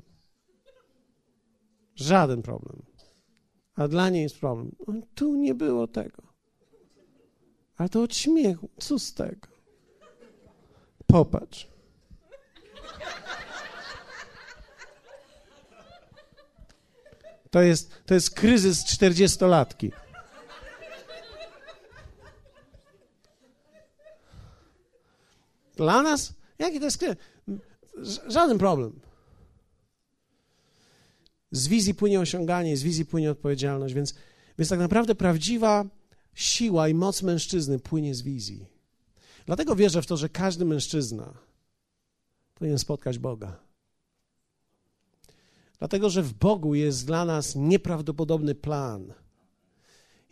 [1.95, 2.81] Żaden problem.
[3.75, 4.71] A dla niej jest problem.
[5.15, 6.23] Tu nie było tego.
[7.77, 8.69] A to od śmiechu.
[8.79, 9.48] Co z tego?
[11.09, 11.67] Popatrz.
[17.51, 19.91] To jest, to jest kryzys czterdziestolatki.
[25.75, 26.33] Dla nas?
[26.59, 27.17] Jaki to jest kryzys?
[28.27, 28.99] Żaden problem.
[31.51, 34.13] Z wizji płynie osiąganie, z wizji płynie odpowiedzialność, więc,
[34.57, 35.85] więc tak naprawdę prawdziwa
[36.33, 38.78] siła i moc mężczyzny płynie z wizji.
[39.49, 41.33] Dlatego wierzę w to, że każdy mężczyzna
[42.55, 43.59] powinien spotkać Boga.
[45.79, 49.13] Dlatego, że w Bogu jest dla nas nieprawdopodobny plan.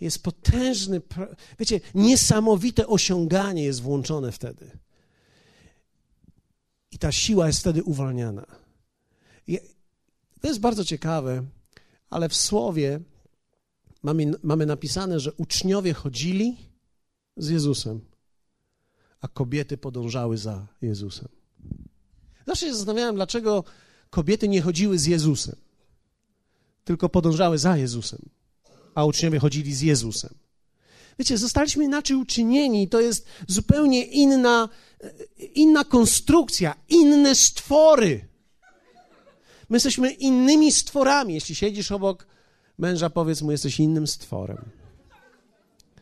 [0.01, 1.01] Jest potężny,
[1.59, 4.71] wiecie, niesamowite osiąganie jest włączone wtedy.
[6.91, 8.45] I ta siła jest wtedy uwalniana.
[9.47, 9.59] I
[10.41, 11.43] to jest bardzo ciekawe,
[12.09, 12.99] ale w słowie
[14.03, 16.57] mamy, mamy napisane, że uczniowie chodzili
[17.37, 18.06] z Jezusem,
[19.21, 21.27] a kobiety podążały za Jezusem.
[22.47, 23.63] Zawsze się zastanawiałem, dlaczego
[24.09, 25.55] kobiety nie chodziły z Jezusem,
[26.83, 28.29] tylko podążały za Jezusem,
[28.95, 30.33] a uczniowie chodzili z Jezusem.
[31.19, 34.69] Wiecie, zostaliśmy inaczej uczynieni, to jest zupełnie inna,
[35.55, 38.27] inna konstrukcja, inne stwory.
[39.69, 41.33] My jesteśmy innymi stworami.
[41.33, 42.27] Jeśli siedzisz obok
[42.77, 44.65] męża, powiedz mu, jesteś innym stworem.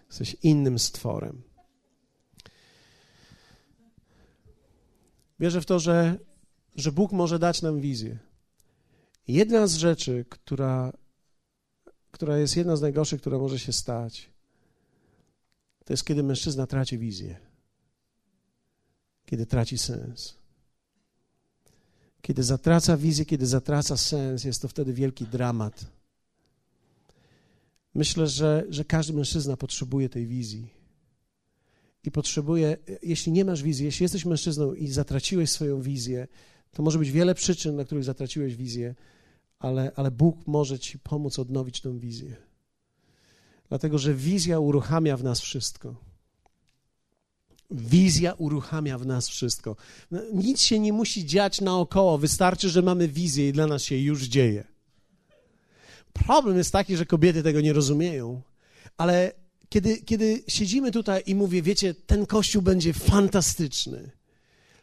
[0.10, 1.42] Jesteś innym stworem.
[5.40, 6.20] Wierzę w to, że,
[6.76, 8.18] że Bóg może dać nam wizję.
[9.28, 10.94] Jedna z rzeczy, która,
[12.12, 14.30] która jest jedna z najgorszych, która może się stać,
[15.86, 17.38] to jest kiedy mężczyzna traci wizję,
[19.26, 20.36] kiedy traci sens.
[22.22, 25.86] Kiedy zatraca wizję, kiedy zatraca sens, jest to wtedy wielki dramat.
[27.94, 30.75] Myślę, że, że każdy mężczyzna potrzebuje tej wizji.
[32.06, 36.28] I potrzebuje, jeśli nie masz wizji, jeśli jesteś mężczyzną i zatraciłeś swoją wizję,
[36.72, 38.96] to może być wiele przyczyn, dla których zatraciłeś wizję,
[39.60, 42.36] ale, ale Bóg może ci pomóc odnowić tę wizję.
[43.70, 45.96] Dlatego, że wizja uruchamia w nas wszystko.
[47.72, 49.76] Wizja uruchamia w nas wszystko.
[50.12, 53.98] No, nic się nie musi dziać naokoło, wystarczy, że mamy wizję i dla nas się
[53.98, 54.64] już dzieje.
[56.14, 58.42] Problem jest taki, że kobiety tego nie rozumieją,
[58.98, 64.12] ale kiedy, kiedy siedzimy tutaj i mówię, wiecie, ten kościół będzie fantastyczny,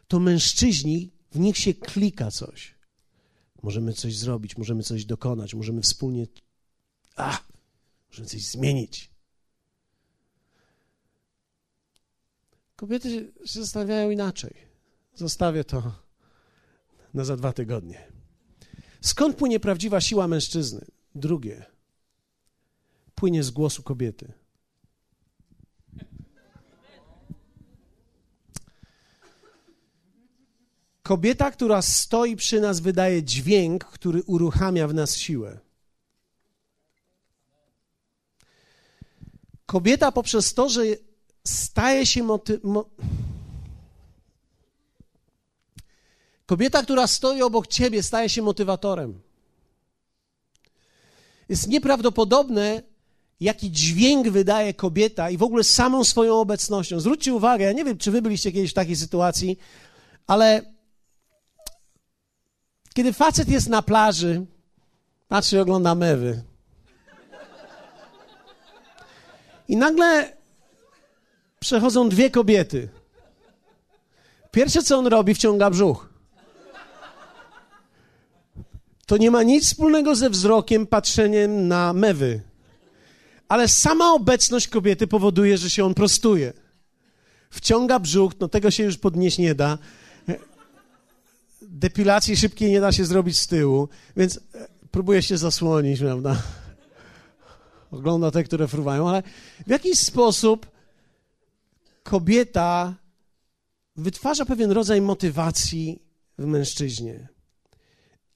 [0.07, 2.75] to mężczyźni, w nich się klika coś.
[3.63, 6.27] Możemy coś zrobić, możemy coś dokonać, możemy wspólnie.
[7.15, 7.39] A,
[8.09, 9.09] możemy coś zmienić.
[12.75, 14.53] Kobiety się zastanawiają inaczej.
[15.15, 15.93] Zostawię to
[17.13, 18.07] na za dwa tygodnie.
[19.01, 20.85] Skąd płynie prawdziwa siła mężczyzny?
[21.15, 21.65] Drugie.
[23.15, 24.33] Płynie z głosu kobiety.
[31.03, 35.59] Kobieta, która stoi przy nas, wydaje dźwięk, który uruchamia w nas siłę.
[39.65, 40.81] Kobieta poprzez to, że
[41.47, 42.59] staje się moty...
[42.63, 42.89] Mo...
[46.45, 49.21] Kobieta, która stoi obok ciebie, staje się motywatorem.
[51.49, 52.81] Jest nieprawdopodobne,
[53.39, 56.99] jaki dźwięk wydaje kobieta i w ogóle samą swoją obecnością.
[56.99, 59.57] Zwróćcie uwagę, ja nie wiem, czy wy byliście kiedyś w takiej sytuacji,
[60.27, 60.72] ale
[62.93, 64.45] kiedy facet jest na plaży,
[65.27, 66.43] patrzy i ogląda mewy.
[69.67, 70.37] I nagle
[71.59, 72.89] przechodzą dwie kobiety.
[74.51, 76.09] Pierwsze, co on robi, wciąga brzuch.
[79.05, 82.41] To nie ma nic wspólnego ze wzrokiem, patrzeniem na mewy.
[83.47, 86.53] Ale sama obecność kobiety powoduje, że się on prostuje.
[87.49, 89.77] Wciąga brzuch, no tego się już podnieść nie da
[91.73, 96.43] depilacji szybkiej nie da się zrobić z tyłu, więc e, próbuję się zasłonić, prawda?
[97.91, 99.23] Ogląda te, które fruwają, ale
[99.67, 100.71] w jakiś sposób
[102.03, 102.95] kobieta
[103.95, 106.03] wytwarza pewien rodzaj motywacji
[106.37, 107.27] w mężczyźnie.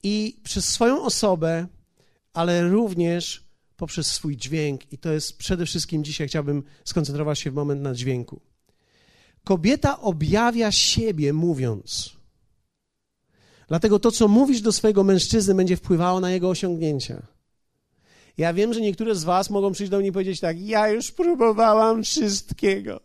[0.02, 1.66] I przez swoją osobę,
[2.32, 7.54] ale również poprzez swój dźwięk, i to jest przede wszystkim dzisiaj chciałbym skoncentrować się w
[7.54, 8.40] moment na dźwięku.
[9.44, 12.17] Kobieta objawia siebie mówiąc.
[13.68, 17.22] Dlatego to, co mówisz do swojego mężczyzny, będzie wpływało na jego osiągnięcia.
[18.38, 21.12] Ja wiem, że niektóre z Was mogą przyjść do mnie i powiedzieć tak: Ja już
[21.12, 23.00] próbowałam wszystkiego.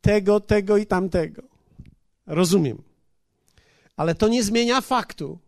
[0.00, 1.42] Tego, tego i tamtego.
[2.26, 2.82] Rozumiem.
[3.96, 5.38] Ale to nie zmienia faktu,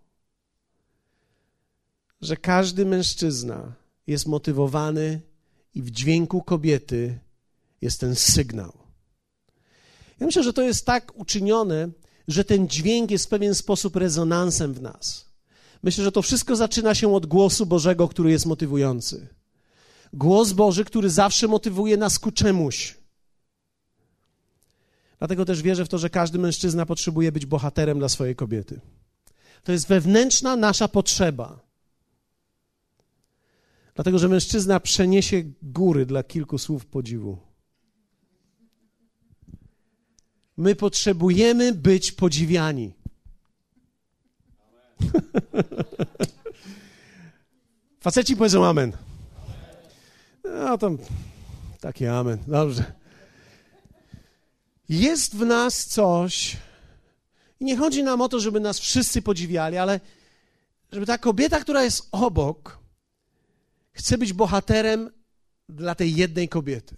[2.21, 3.73] że każdy mężczyzna
[4.07, 5.21] jest motywowany
[5.75, 7.19] i w dźwięku kobiety
[7.81, 8.73] jest ten sygnał.
[10.21, 11.89] Ja myślę, że to jest tak uczynione,
[12.29, 15.29] że ten dźwięk jest w pewien sposób rezonansem w nas.
[15.83, 19.29] Myślę, że to wszystko zaczyna się od głosu Bożego, który jest motywujący.
[20.13, 22.99] Głos Boży, który zawsze motywuje nas ku czemuś.
[25.19, 28.81] Dlatego też wierzę w to, że każdy mężczyzna potrzebuje być bohaterem dla swojej kobiety.
[29.65, 31.61] To jest wewnętrzna nasza potrzeba.
[33.95, 37.48] Dlatego, że mężczyzna przeniesie góry dla kilku słów podziwu.
[40.59, 42.93] My potrzebujemy być podziwiani.
[48.01, 48.93] Faceci powiedzą amen.
[50.45, 50.99] No tam
[51.81, 52.39] taki amen.
[52.47, 52.93] Dobrze.
[54.89, 56.57] Jest w nas coś,
[57.61, 60.01] i nie chodzi nam o to, żeby nas wszyscy podziwiali, ale
[60.93, 62.79] żeby ta kobieta, która jest obok,
[63.93, 65.11] chce być bohaterem
[65.69, 66.97] dla tej jednej kobiety.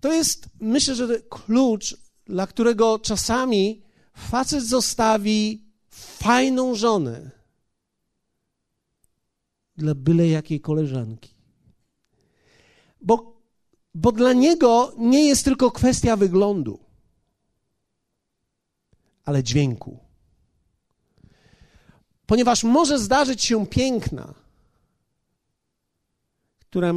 [0.00, 3.82] To jest, myślę, że klucz dla którego czasami
[4.14, 7.30] facet zostawi fajną żonę
[9.76, 11.34] dla byle jakiej koleżanki.
[13.00, 13.40] Bo,
[13.94, 16.78] bo dla niego nie jest tylko kwestia wyglądu,
[19.24, 19.98] ale dźwięku.
[22.26, 24.45] Ponieważ może zdarzyć się piękna,
[26.76, 26.92] która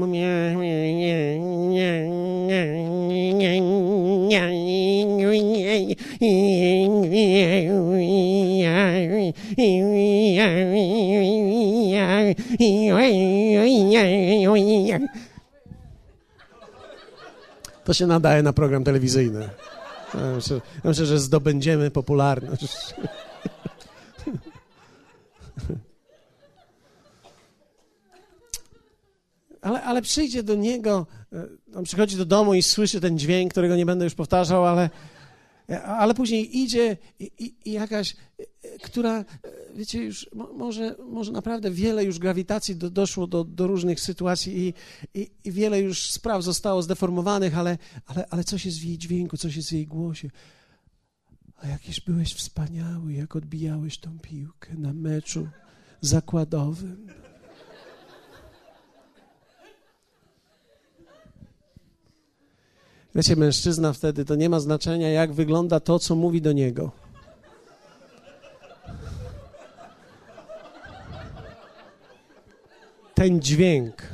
[17.83, 19.49] to się nadaje na program telewizyjny.
[20.13, 22.93] Ja myślę, ja myślę że zdobędziemy popularność.
[29.61, 33.75] Ale, ale przyjdzie do niego, e, on przychodzi do domu i słyszy ten dźwięk, którego
[33.75, 34.89] nie będę już powtarzał, ale,
[35.85, 38.15] ale później idzie i, i, i jakaś,
[38.83, 39.25] która,
[39.75, 44.73] wiecie, już może, może naprawdę wiele już grawitacji do, doszło do, do różnych sytuacji i,
[45.19, 49.37] i, i wiele już spraw zostało zdeformowanych, ale, ale, ale coś jest w jej dźwięku,
[49.37, 50.29] coś jest w jej głosie.
[51.61, 55.47] A jakiś byłeś wspaniały, jak odbijałeś tą piłkę na meczu
[56.01, 57.07] zakładowym.
[63.15, 66.91] Wiecie, mężczyzna wtedy to nie ma znaczenia, jak wygląda to, co mówi do niego.
[73.13, 74.07] Ten dźwięk.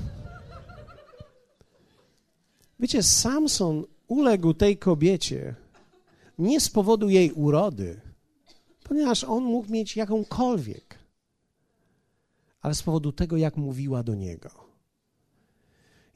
[2.80, 5.56] Wiecie, Samson uległ tej kobiecie
[6.39, 8.02] nie z powodu jej urody,
[8.84, 11.00] ponieważ on mógł mieć jakąkolwiek,
[12.62, 14.64] ale z powodu tego, jak mówiła do niego.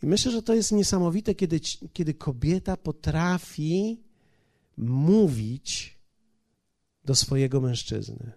[0.03, 1.59] I myślę, że to jest niesamowite, kiedy,
[1.93, 4.03] kiedy kobieta potrafi
[4.77, 5.99] mówić
[7.05, 8.31] do swojego mężczyzny.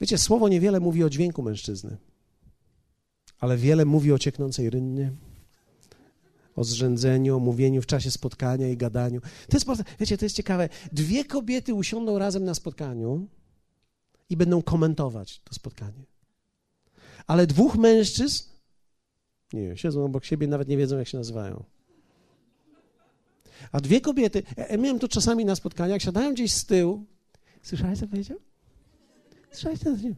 [0.00, 1.96] Wiecie, słowo niewiele mówi o dźwięku mężczyzny,
[3.38, 5.12] ale wiele mówi o cieknącej rynnie,
[6.56, 9.20] o zrzędzeniu, o mówieniu w czasie spotkania i gadaniu.
[9.20, 9.66] To jest,
[10.00, 10.68] wiecie, to jest ciekawe.
[10.92, 13.28] Dwie kobiety usiądą razem na spotkaniu
[14.30, 16.04] i będą komentować to spotkanie.
[17.30, 18.44] Ale dwóch mężczyzn,
[19.52, 21.64] nie, siedzą obok siebie, nawet nie wiedzą, jak się nazywają.
[23.72, 27.04] A dwie kobiety, ja, ja miałem to czasami na spotkaniach, siadają gdzieś z tyłu.
[27.62, 28.38] Słyszałeś, co powiedział?
[29.50, 30.14] Słyszałeś, co powiedział?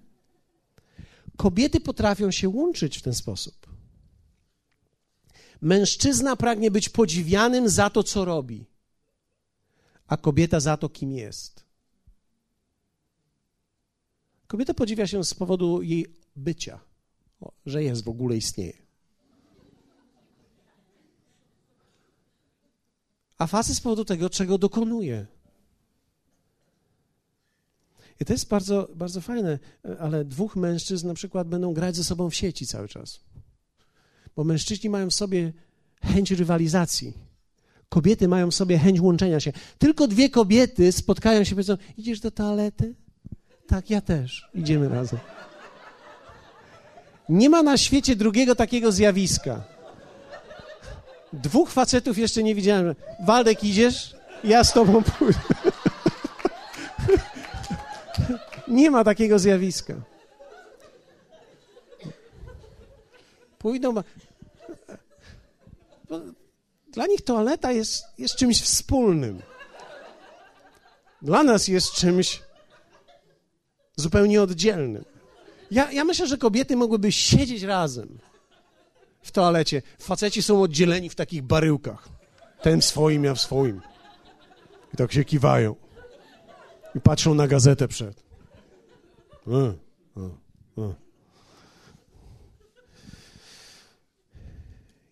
[1.36, 3.66] Kobiety potrafią się łączyć w ten sposób.
[5.60, 8.66] Mężczyzna pragnie być podziwianym za to, co robi,
[10.06, 11.64] a kobieta za to, kim jest.
[14.46, 16.06] Kobieta podziwia się z powodu jej
[16.36, 16.91] bycia,
[17.66, 18.72] że jest, w ogóle istnieje.
[23.38, 25.26] A facet z powodu tego, czego dokonuje.
[28.20, 29.58] I to jest bardzo, bardzo fajne,
[29.98, 33.20] ale dwóch mężczyzn na przykład będą grać ze sobą w sieci cały czas
[34.36, 35.52] bo mężczyźni mają w sobie
[36.02, 37.14] chęć rywalizacji.
[37.88, 39.52] Kobiety mają w sobie chęć łączenia się.
[39.78, 42.94] Tylko dwie kobiety spotkają się i powiedzą: Idziesz do toalety?
[43.66, 44.50] Tak, ja też.
[44.54, 45.18] Idziemy razem.
[47.28, 49.62] Nie ma na świecie drugiego takiego zjawiska.
[51.32, 52.94] Dwóch facetów jeszcze nie widziałem.
[53.26, 54.14] Waldek, idziesz?
[54.44, 55.38] Ja z tobą pójdę.
[58.68, 59.94] Nie ma takiego zjawiska.
[63.58, 63.94] Pójdą.
[66.92, 69.42] Dla nich toaleta jest, jest czymś wspólnym.
[71.22, 72.42] Dla nas jest czymś
[73.96, 75.11] zupełnie oddzielnym.
[75.72, 78.18] Ja, ja myślę, że kobiety mogłyby siedzieć razem
[79.22, 79.82] w toalecie.
[79.98, 82.08] Faceci są oddzieleni w takich baryłkach.
[82.62, 83.80] Ten w swoim, ja w swoim.
[84.94, 85.76] I tak się kiwają.
[86.94, 88.22] I patrzą na gazetę przed.
[89.46, 89.74] E,
[90.16, 90.30] e,
[90.78, 90.94] e.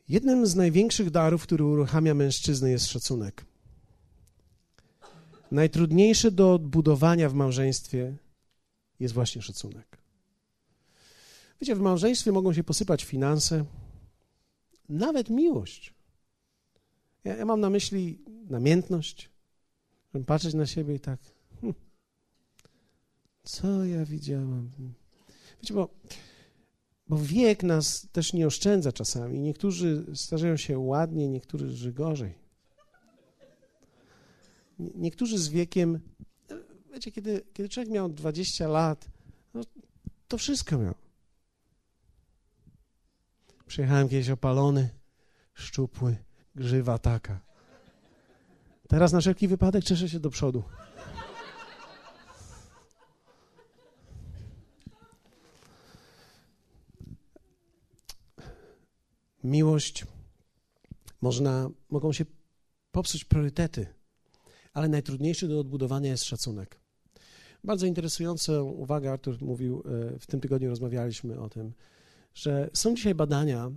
[0.09, 3.45] Jednym z największych darów, który uruchamia mężczyznę, jest szacunek.
[5.51, 8.17] Najtrudniejsze do odbudowania w małżeństwie
[9.01, 10.00] jest właśnie szacunek.
[11.61, 13.65] Wiecie, w małżeństwie mogą się posypać finanse,
[14.89, 15.95] nawet miłość.
[17.25, 19.31] Ja, ja mam na myśli namiętność,
[20.15, 21.21] żeby patrzeć na siebie i tak,
[21.61, 21.75] hm,
[23.43, 24.71] co ja widziałam.
[25.63, 25.89] Wiecie, bo
[27.11, 29.41] bo wiek nas też nie oszczędza czasami.
[29.41, 32.35] Niektórzy starzeją się ładnie, niektórzy gorzej.
[34.79, 36.01] Niektórzy z wiekiem,
[36.93, 39.09] wiecie, kiedy, kiedy człowiek miał 20 lat,
[39.55, 39.61] no,
[40.29, 40.95] to wszystko miał.
[43.71, 44.89] Przyjechałem kiedyś opalony,
[45.55, 46.17] szczupły,
[46.55, 47.41] grzywa taka.
[48.89, 50.63] Teraz na wszelki wypadek cieszę się do przodu.
[59.45, 60.05] miłość,
[61.21, 62.25] można, mogą się
[62.93, 63.87] popsuć priorytety,
[64.73, 66.81] ale najtrudniejszy do odbudowania jest szacunek.
[67.65, 69.83] Bardzo interesującą uwagę Artur mówił,
[70.15, 71.73] e, w tym tygodniu rozmawialiśmy o tym,
[72.35, 73.71] że są dzisiaj badania,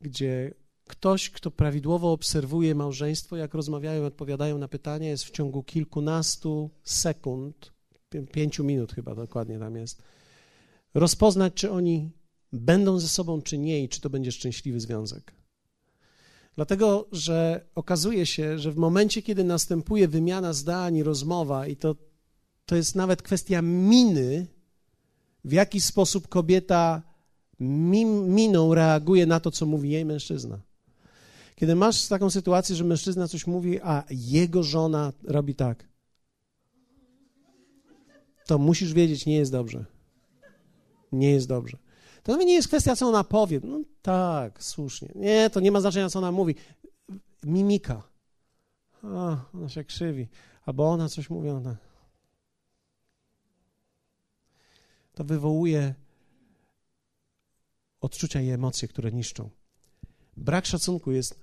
[0.00, 0.54] gdzie
[0.84, 7.72] ktoś, kto prawidłowo obserwuje małżeństwo, jak rozmawiają, odpowiadają na pytania, jest w ciągu kilkunastu sekund,
[8.32, 10.02] pięciu minut chyba dokładnie tam jest,
[10.94, 12.10] rozpoznać, czy oni
[12.52, 15.34] będą ze sobą czy nie i czy to będzie szczęśliwy związek.
[16.56, 21.96] Dlatego, że okazuje się, że w momencie, kiedy następuje wymiana zdań, rozmowa, i to,
[22.66, 24.46] to jest nawet kwestia miny,
[25.44, 27.09] w jaki sposób kobieta
[27.60, 30.58] miną reaguje na to, co mówi jej mężczyzna.
[31.56, 35.88] Kiedy masz taką sytuację, że mężczyzna coś mówi, a jego żona robi tak,
[38.50, 39.84] to musisz wiedzieć, nie jest dobrze.
[41.12, 41.78] Nie jest dobrze.
[42.22, 43.60] To nie jest kwestia, co ona powie.
[43.64, 45.08] No tak, słusznie.
[45.14, 46.54] Nie, to nie ma znaczenia, co ona mówi.
[47.44, 48.02] Mimika.
[49.02, 50.28] A, ona się krzywi.
[50.66, 51.76] Albo ona coś mówi, ona...
[55.14, 55.94] To wywołuje
[58.00, 59.50] odczucia i emocje, które niszczą.
[60.36, 61.38] Brak szacunku jest,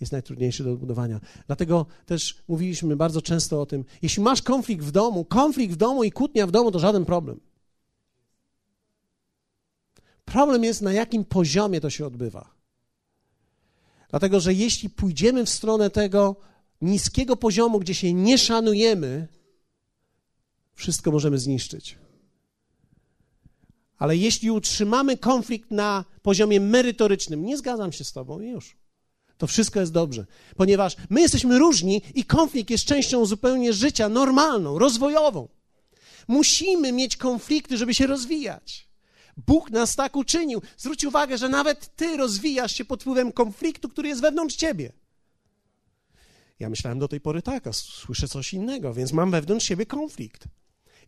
[0.00, 1.20] jest najtrudniejszy do odbudowania.
[1.46, 6.04] Dlatego też mówiliśmy bardzo często o tym, jeśli masz konflikt w domu, konflikt w domu
[6.04, 7.40] i kłótnia w domu, to żaden problem.
[10.24, 12.54] Problem jest, na jakim poziomie to się odbywa.
[14.10, 16.36] Dlatego, że jeśli pójdziemy w stronę tego
[16.80, 19.28] niskiego poziomu, gdzie się nie szanujemy,
[20.74, 22.01] wszystko możemy zniszczyć.
[24.02, 28.76] Ale jeśli utrzymamy konflikt na poziomie merytorycznym, nie zgadzam się z Tobą, już.
[29.38, 30.26] To wszystko jest dobrze,
[30.56, 35.48] ponieważ my jesteśmy różni i konflikt jest częścią zupełnie życia normalną, rozwojową.
[36.28, 38.88] Musimy mieć konflikty, żeby się rozwijać.
[39.46, 40.62] Bóg nas tak uczynił.
[40.76, 44.92] Zwróć uwagę, że nawet ty rozwijasz się pod wpływem konfliktu, który jest wewnątrz ciebie.
[46.60, 50.44] Ja myślałem do tej pory tak, a słyszę coś innego, więc mam wewnątrz siebie konflikt.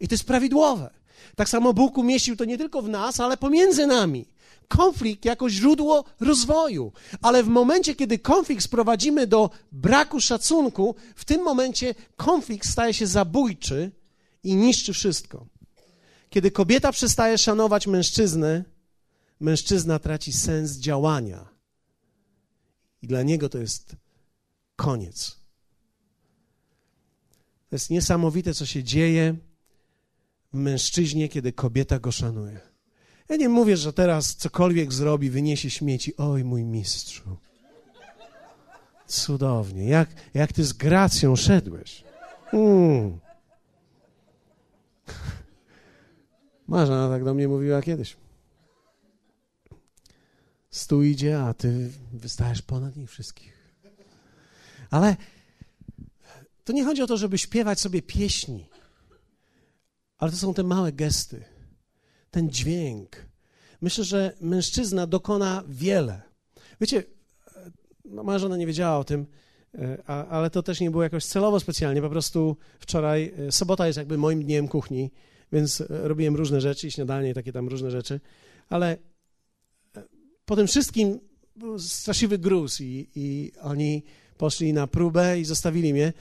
[0.00, 1.03] I to jest prawidłowe.
[1.36, 4.26] Tak samo Bóg umieścił to nie tylko w nas, ale pomiędzy nami.
[4.68, 6.92] Konflikt jako źródło rozwoju.
[7.22, 13.06] Ale w momencie, kiedy konflikt sprowadzimy do braku szacunku, w tym momencie konflikt staje się
[13.06, 13.90] zabójczy
[14.42, 15.46] i niszczy wszystko.
[16.30, 18.64] Kiedy kobieta przestaje szanować mężczyznę,
[19.40, 21.48] mężczyzna traci sens działania.
[23.02, 23.96] I dla niego to jest
[24.76, 25.36] koniec.
[27.68, 29.36] To jest niesamowite, co się dzieje
[30.54, 32.60] mężczyźnie, kiedy kobieta go szanuje.
[33.28, 36.16] Ja nie mówię, że teraz cokolwiek zrobi, wyniesie śmieci.
[36.16, 37.36] Oj, mój mistrzu.
[39.06, 39.88] Cudownie.
[39.88, 42.04] Jak, jak ty z gracją szedłeś.
[42.52, 43.18] Mm.
[46.66, 48.16] Marzena tak do mnie mówiła kiedyś.
[50.70, 53.52] Stół idzie, a ty wystajesz ponad nich wszystkich.
[54.90, 55.16] Ale
[56.64, 58.68] to nie chodzi o to, żeby śpiewać sobie pieśni,
[60.24, 61.44] ale to są te małe gesty,
[62.30, 63.16] ten dźwięk.
[63.80, 66.22] Myślę, że mężczyzna dokona wiele.
[66.80, 67.04] Wiecie,
[68.04, 69.26] no moja żona nie wiedziała o tym,
[69.74, 72.02] e, ale to też nie było jakoś celowo specjalnie.
[72.02, 75.10] Po prostu wczoraj, e, sobota jest jakby moim dniem kuchni
[75.52, 78.20] więc e, robiłem różne rzeczy, śniadanie takie tam różne rzeczy,
[78.68, 78.96] ale
[80.44, 81.20] po tym wszystkim
[81.56, 84.02] był straszliwy gruz i, i oni
[84.38, 86.12] poszli na próbę i zostawili mnie.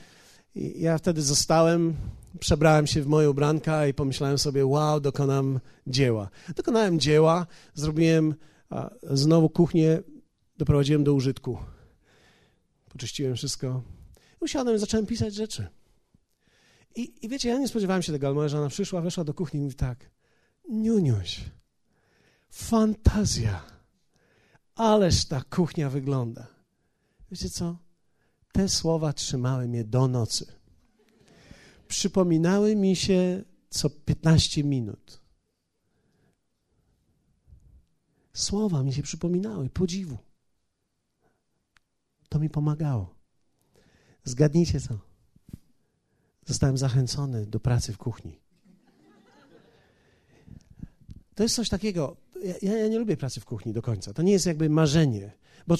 [0.54, 1.94] I ja wtedy zostałem,
[2.40, 6.30] przebrałem się w moją ubranka i pomyślałem sobie, wow, dokonam dzieła.
[6.56, 8.34] Dokonałem dzieła, zrobiłem
[9.02, 10.02] znowu kuchnię,
[10.56, 11.58] doprowadziłem do użytku.
[12.88, 13.82] Poczyściłem wszystko.
[14.40, 15.66] Usiadłem i zacząłem pisać rzeczy.
[16.96, 19.60] I, I wiecie, ja nie spodziewałem się tego, ale moja żona przyszła, weszła do kuchni
[19.60, 20.10] i mówi tak,
[20.68, 21.40] Niuniuś,
[22.50, 23.62] fantazja,
[24.74, 26.46] ależ ta kuchnia wygląda.
[27.30, 27.78] Wiecie co?
[28.52, 30.63] Te słowa trzymały mnie do nocy.
[31.94, 35.20] Przypominały mi się co 15 minut.
[38.32, 40.18] Słowa mi się przypominały, podziwu.
[42.28, 43.14] To mi pomagało.
[44.24, 44.98] Zgadnijcie co?
[46.46, 48.40] Zostałem zachęcony do pracy w kuchni.
[51.34, 52.16] To jest coś takiego.
[52.62, 54.12] Ja, ja, nie lubię pracy w kuchni do końca.
[54.12, 55.32] To nie jest jakby marzenie.
[55.66, 55.76] Bo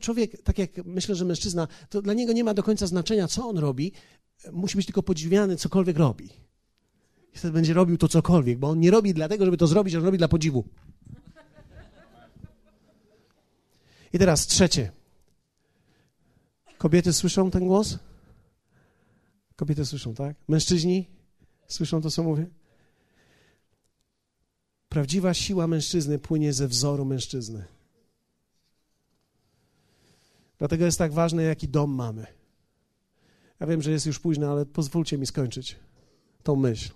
[0.00, 3.48] człowiek, tak jak myślę, że mężczyzna, to dla niego nie ma do końca znaczenia, co
[3.48, 3.92] on robi.
[4.52, 6.30] Musi być tylko podziwiany, cokolwiek robi.
[7.34, 10.04] I wtedy będzie robił to cokolwiek, bo on nie robi dlatego, żeby to zrobić, on
[10.04, 10.64] robi dla podziwu.
[14.12, 14.92] I teraz trzecie.
[16.78, 17.98] Kobiety słyszą ten głos?
[19.56, 20.36] Kobiety słyszą, tak?
[20.48, 21.06] Mężczyźni
[21.68, 22.46] słyszą to, co mówię?
[24.88, 27.64] Prawdziwa siła mężczyzny płynie ze wzoru mężczyzny.
[30.62, 32.26] Dlatego jest tak ważne, jaki dom mamy.
[33.60, 35.76] Ja wiem, że jest już późno, ale pozwólcie mi skończyć
[36.42, 36.90] tą myśl.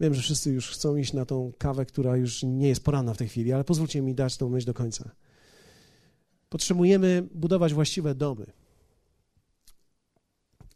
[0.00, 3.16] Wiem, że wszyscy już chcą iść na tą kawę, która już nie jest poranna w
[3.16, 5.10] tej chwili, ale pozwólcie mi dać tą myśl do końca.
[6.48, 8.46] Potrzebujemy budować właściwe domy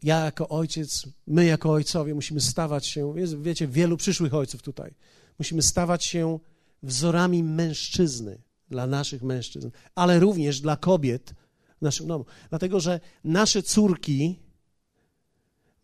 [0.02, 4.94] ja jako ojciec, my jako ojcowie musimy stawać się, jest, wiecie, wielu przyszłych ojców tutaj,
[5.38, 6.38] musimy stawać się
[6.82, 8.38] wzorami mężczyzny
[8.74, 11.34] dla naszych mężczyzn, ale również dla kobiet
[11.78, 12.24] w naszym domu.
[12.50, 14.38] Dlatego, że nasze córki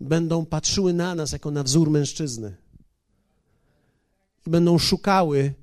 [0.01, 2.57] będą patrzyły na nas jako na wzór mężczyzny.
[4.47, 5.55] I będą szukały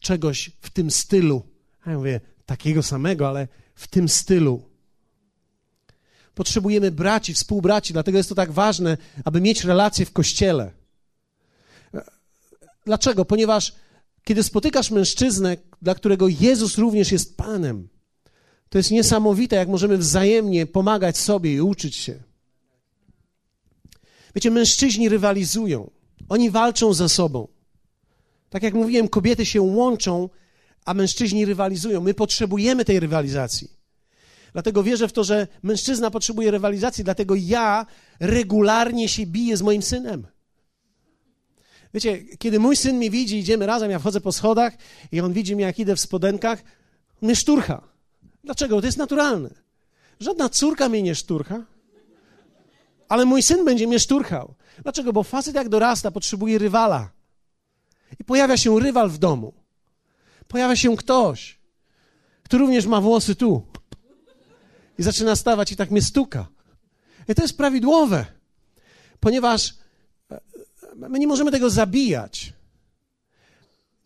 [0.00, 1.42] czegoś w tym stylu.
[1.84, 4.62] A ja mówię, takiego samego, ale w tym stylu.
[6.34, 10.72] Potrzebujemy braci, współbraci, dlatego jest to tak ważne, aby mieć relacje w kościele.
[12.84, 13.24] Dlaczego?
[13.24, 13.74] Ponieważ
[14.24, 17.88] kiedy spotykasz mężczyznę, dla którego Jezus również jest Panem,
[18.68, 22.22] to jest niesamowite, jak możemy wzajemnie pomagać sobie i uczyć się.
[24.34, 25.90] Wiecie, mężczyźni rywalizują,
[26.28, 27.48] oni walczą ze sobą.
[28.50, 30.28] Tak jak mówiłem, kobiety się łączą,
[30.84, 32.00] a mężczyźni rywalizują.
[32.00, 33.70] My potrzebujemy tej rywalizacji.
[34.52, 37.86] Dlatego wierzę w to, że mężczyzna potrzebuje rywalizacji, dlatego ja
[38.20, 40.26] regularnie się biję z moim synem.
[41.94, 44.72] Wiecie, kiedy mój syn mnie widzi, idziemy razem, ja wchodzę po schodach
[45.12, 46.62] i on widzi mnie, jak idę w spodenkach,
[47.22, 47.82] mnie szturcha.
[48.44, 48.80] Dlaczego?
[48.80, 49.50] To jest naturalne.
[50.20, 51.64] Żadna córka mnie nie szturcha,
[53.08, 54.54] ale mój syn będzie mnie szturchał.
[54.82, 55.12] Dlaczego?
[55.12, 57.10] Bo facet jak dorasta, potrzebuje rywala.
[58.20, 59.52] I pojawia się rywal w domu.
[60.48, 61.58] Pojawia się ktoś,
[62.42, 63.66] kto również ma włosy tu.
[64.98, 66.46] I zaczyna stawać i tak mnie stuka.
[67.28, 68.26] I to jest prawidłowe,
[69.20, 69.74] ponieważ
[71.08, 72.52] my nie możemy tego zabijać.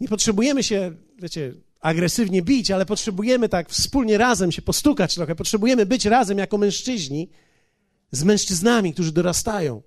[0.01, 5.35] Nie potrzebujemy się, wiecie, agresywnie bić, ale potrzebujemy tak wspólnie razem się postukać trochę.
[5.35, 7.29] Potrzebujemy być razem jako mężczyźni
[8.11, 9.83] z mężczyznami, którzy dorastają.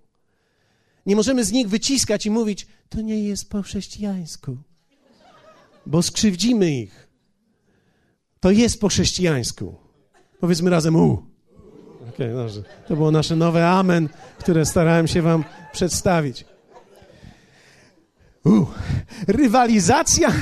[1.06, 4.58] Nie możemy z nich wyciskać i mówić, to nie jest po chrześcijańsku,
[5.86, 7.08] bo skrzywdzimy ich.
[8.40, 9.76] To jest po chrześcijańsku.
[10.40, 11.24] Powiedzmy razem u.
[12.10, 12.64] Okay, dobrze.
[12.88, 16.46] To było nasze nowe amen, które starałem się wam przedstawić.
[18.46, 18.66] U.
[19.28, 20.34] Rywalizacja,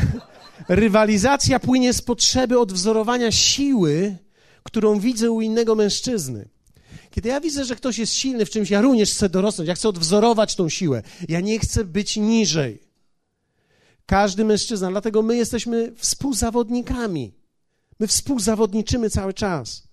[0.70, 4.18] rywalizacja płynie z potrzeby odwzorowania siły,
[4.64, 6.50] którą widzę u innego mężczyzny.
[7.12, 9.90] Kiedy ja widzę, że ktoś jest silny w czymś, ja również chcę dorosnąć, ja chcę
[9.90, 11.04] odwzorować tą siłę.
[11.30, 12.80] Ja nie chcę być niżej.
[14.06, 17.34] Każdy mężczyzna, dlatego my jesteśmy współzawodnikami.
[18.00, 19.88] My współzawodniczymy cały czas.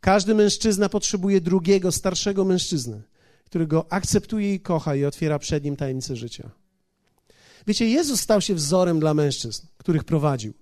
[0.00, 3.02] Każdy mężczyzna potrzebuje drugiego, starszego mężczyznę,
[3.44, 6.50] który go akceptuje i kocha i otwiera przed nim tajemnicę życia.
[7.66, 10.54] Wiecie, Jezus stał się wzorem dla mężczyzn, których prowadził.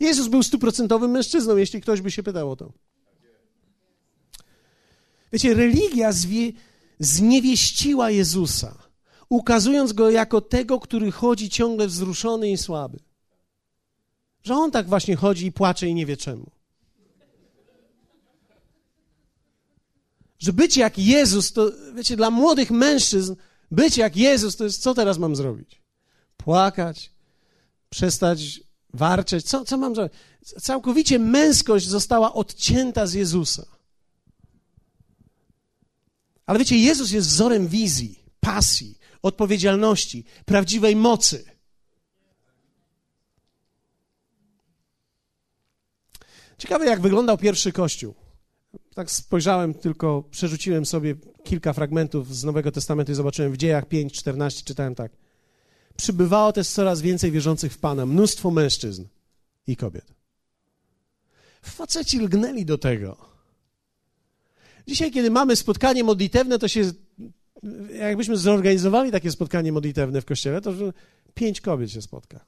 [0.00, 2.72] Jezus był stuprocentowym mężczyzną, jeśli ktoś by się pytał o to.
[5.32, 6.52] Wiecie, religia zwie,
[6.98, 8.78] zniewieściła Jezusa,
[9.28, 12.98] ukazując go jako tego, który chodzi ciągle wzruszony i słaby.
[14.42, 16.50] Że on tak właśnie chodzi i płacze i nie wie czemu.
[20.38, 23.34] Że być jak Jezus, to wiecie, dla młodych mężczyzn,
[23.70, 25.81] być jak Jezus, to jest co teraz mam zrobić?
[26.44, 27.12] Płakać,
[27.90, 28.60] przestać
[28.94, 29.46] warczeć.
[29.46, 30.12] Co, co mam zrobić?
[30.60, 33.66] Całkowicie męskość została odcięta z Jezusa.
[36.46, 41.44] Ale wiecie, Jezus jest wzorem wizji, pasji, odpowiedzialności, prawdziwej mocy.
[46.58, 48.14] Ciekawe, jak wyglądał pierwszy kościół.
[48.94, 51.14] Tak spojrzałem, tylko przerzuciłem sobie
[51.44, 55.21] kilka fragmentów z Nowego Testamentu i zobaczyłem w dziejach 5, 14, czytałem tak.
[55.96, 59.04] Przybywało też coraz więcej wierzących w Pana, mnóstwo mężczyzn
[59.66, 60.14] i kobiet.
[61.62, 63.16] Faceci lgnęli do tego.
[64.86, 66.92] Dzisiaj, kiedy mamy spotkanie modlitewne, to się,
[67.94, 70.72] jakbyśmy zorganizowali takie spotkanie modlitewne w kościele, to
[71.34, 72.44] pięć kobiet się spotka.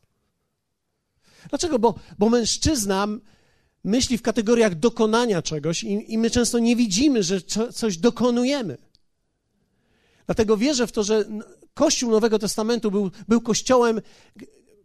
[1.49, 1.79] Dlaczego?
[1.79, 3.09] Bo, bo mężczyzna
[3.85, 8.79] myśli w kategoriach dokonania czegoś i, i my często nie widzimy, że co, coś dokonujemy.
[10.27, 11.25] Dlatego wierzę w to, że
[11.75, 14.01] Kościół Nowego Testamentu był, był kościołem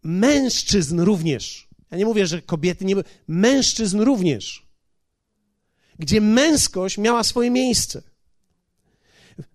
[0.04, 1.70] mężczyzn również.
[1.92, 4.70] Ja nie mówię, że kobiety nie były, mężczyzn również
[6.00, 8.02] gdzie męskość miała swoje miejsce.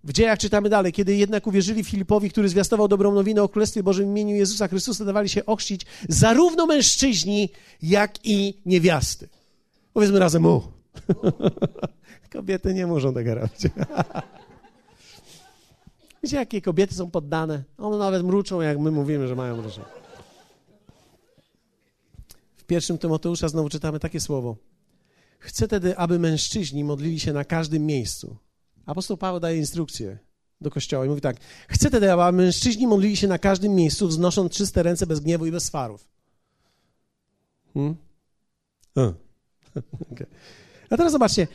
[0.04, 4.06] W dziejach czytamy dalej, kiedy jednak uwierzyli Filipowi, który zwiastował dobrą nowinę o Królestwie Bożym
[4.06, 7.48] w imieniu Jezusa Chrystusa, dawali się ochrzcić zarówno mężczyźni,
[7.82, 9.28] jak i niewiasty.
[9.92, 10.62] Powiedzmy razem u.
[12.32, 13.60] Kobiety nie muszą tego robić.
[16.24, 17.64] Wiecie, jakie kobiety są poddane?
[17.78, 19.82] One nawet mruczą, jak my mówimy, że mają mruczą.
[22.56, 24.56] W pierwszym Tymoteusza znowu czytamy takie słowo.
[25.38, 28.36] Chcę tedy, aby mężczyźni modlili się na każdym miejscu.
[28.86, 30.18] Apostoł Paweł daje instrukcję
[30.60, 31.36] do kościoła i mówi tak:
[31.68, 35.50] Chcę tedy, aby mężczyźni modlili się na każdym miejscu, wznosząc czyste ręce bez gniewu i
[35.50, 36.08] bez swarów.
[37.74, 37.96] Hmm?
[40.12, 40.26] okay.
[40.90, 41.46] A teraz zobaczcie,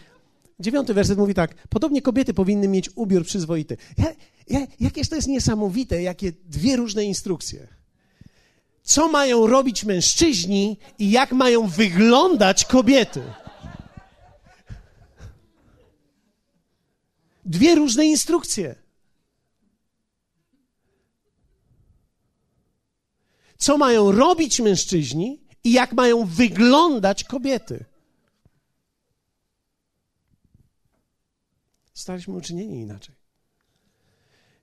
[0.60, 3.78] dziewiąty werset mówi tak: Podobnie kobiety powinny mieć ubiór przyzwoity.
[3.98, 4.06] Ja,
[4.50, 7.68] ja, jakież to jest niesamowite, jakie dwie różne instrukcje.
[8.84, 13.22] Co mają robić mężczyźni i jak mają wyglądać kobiety.
[17.46, 18.76] Dwie różne instrukcje.
[23.60, 27.86] co mają robić mężczyźni i jak mają wyglądać kobiety.
[32.00, 33.16] Zostaliśmy uczynieni inaczej.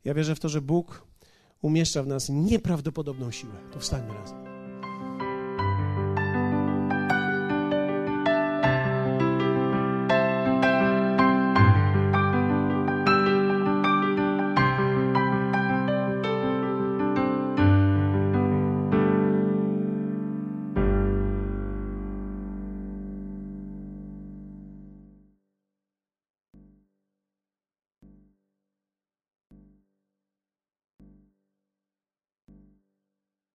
[0.05, 1.07] Ja wierzę w to, że Bóg
[1.62, 3.55] umieszcza w nas nieprawdopodobną siłę.
[3.72, 4.45] To wstańmy razem.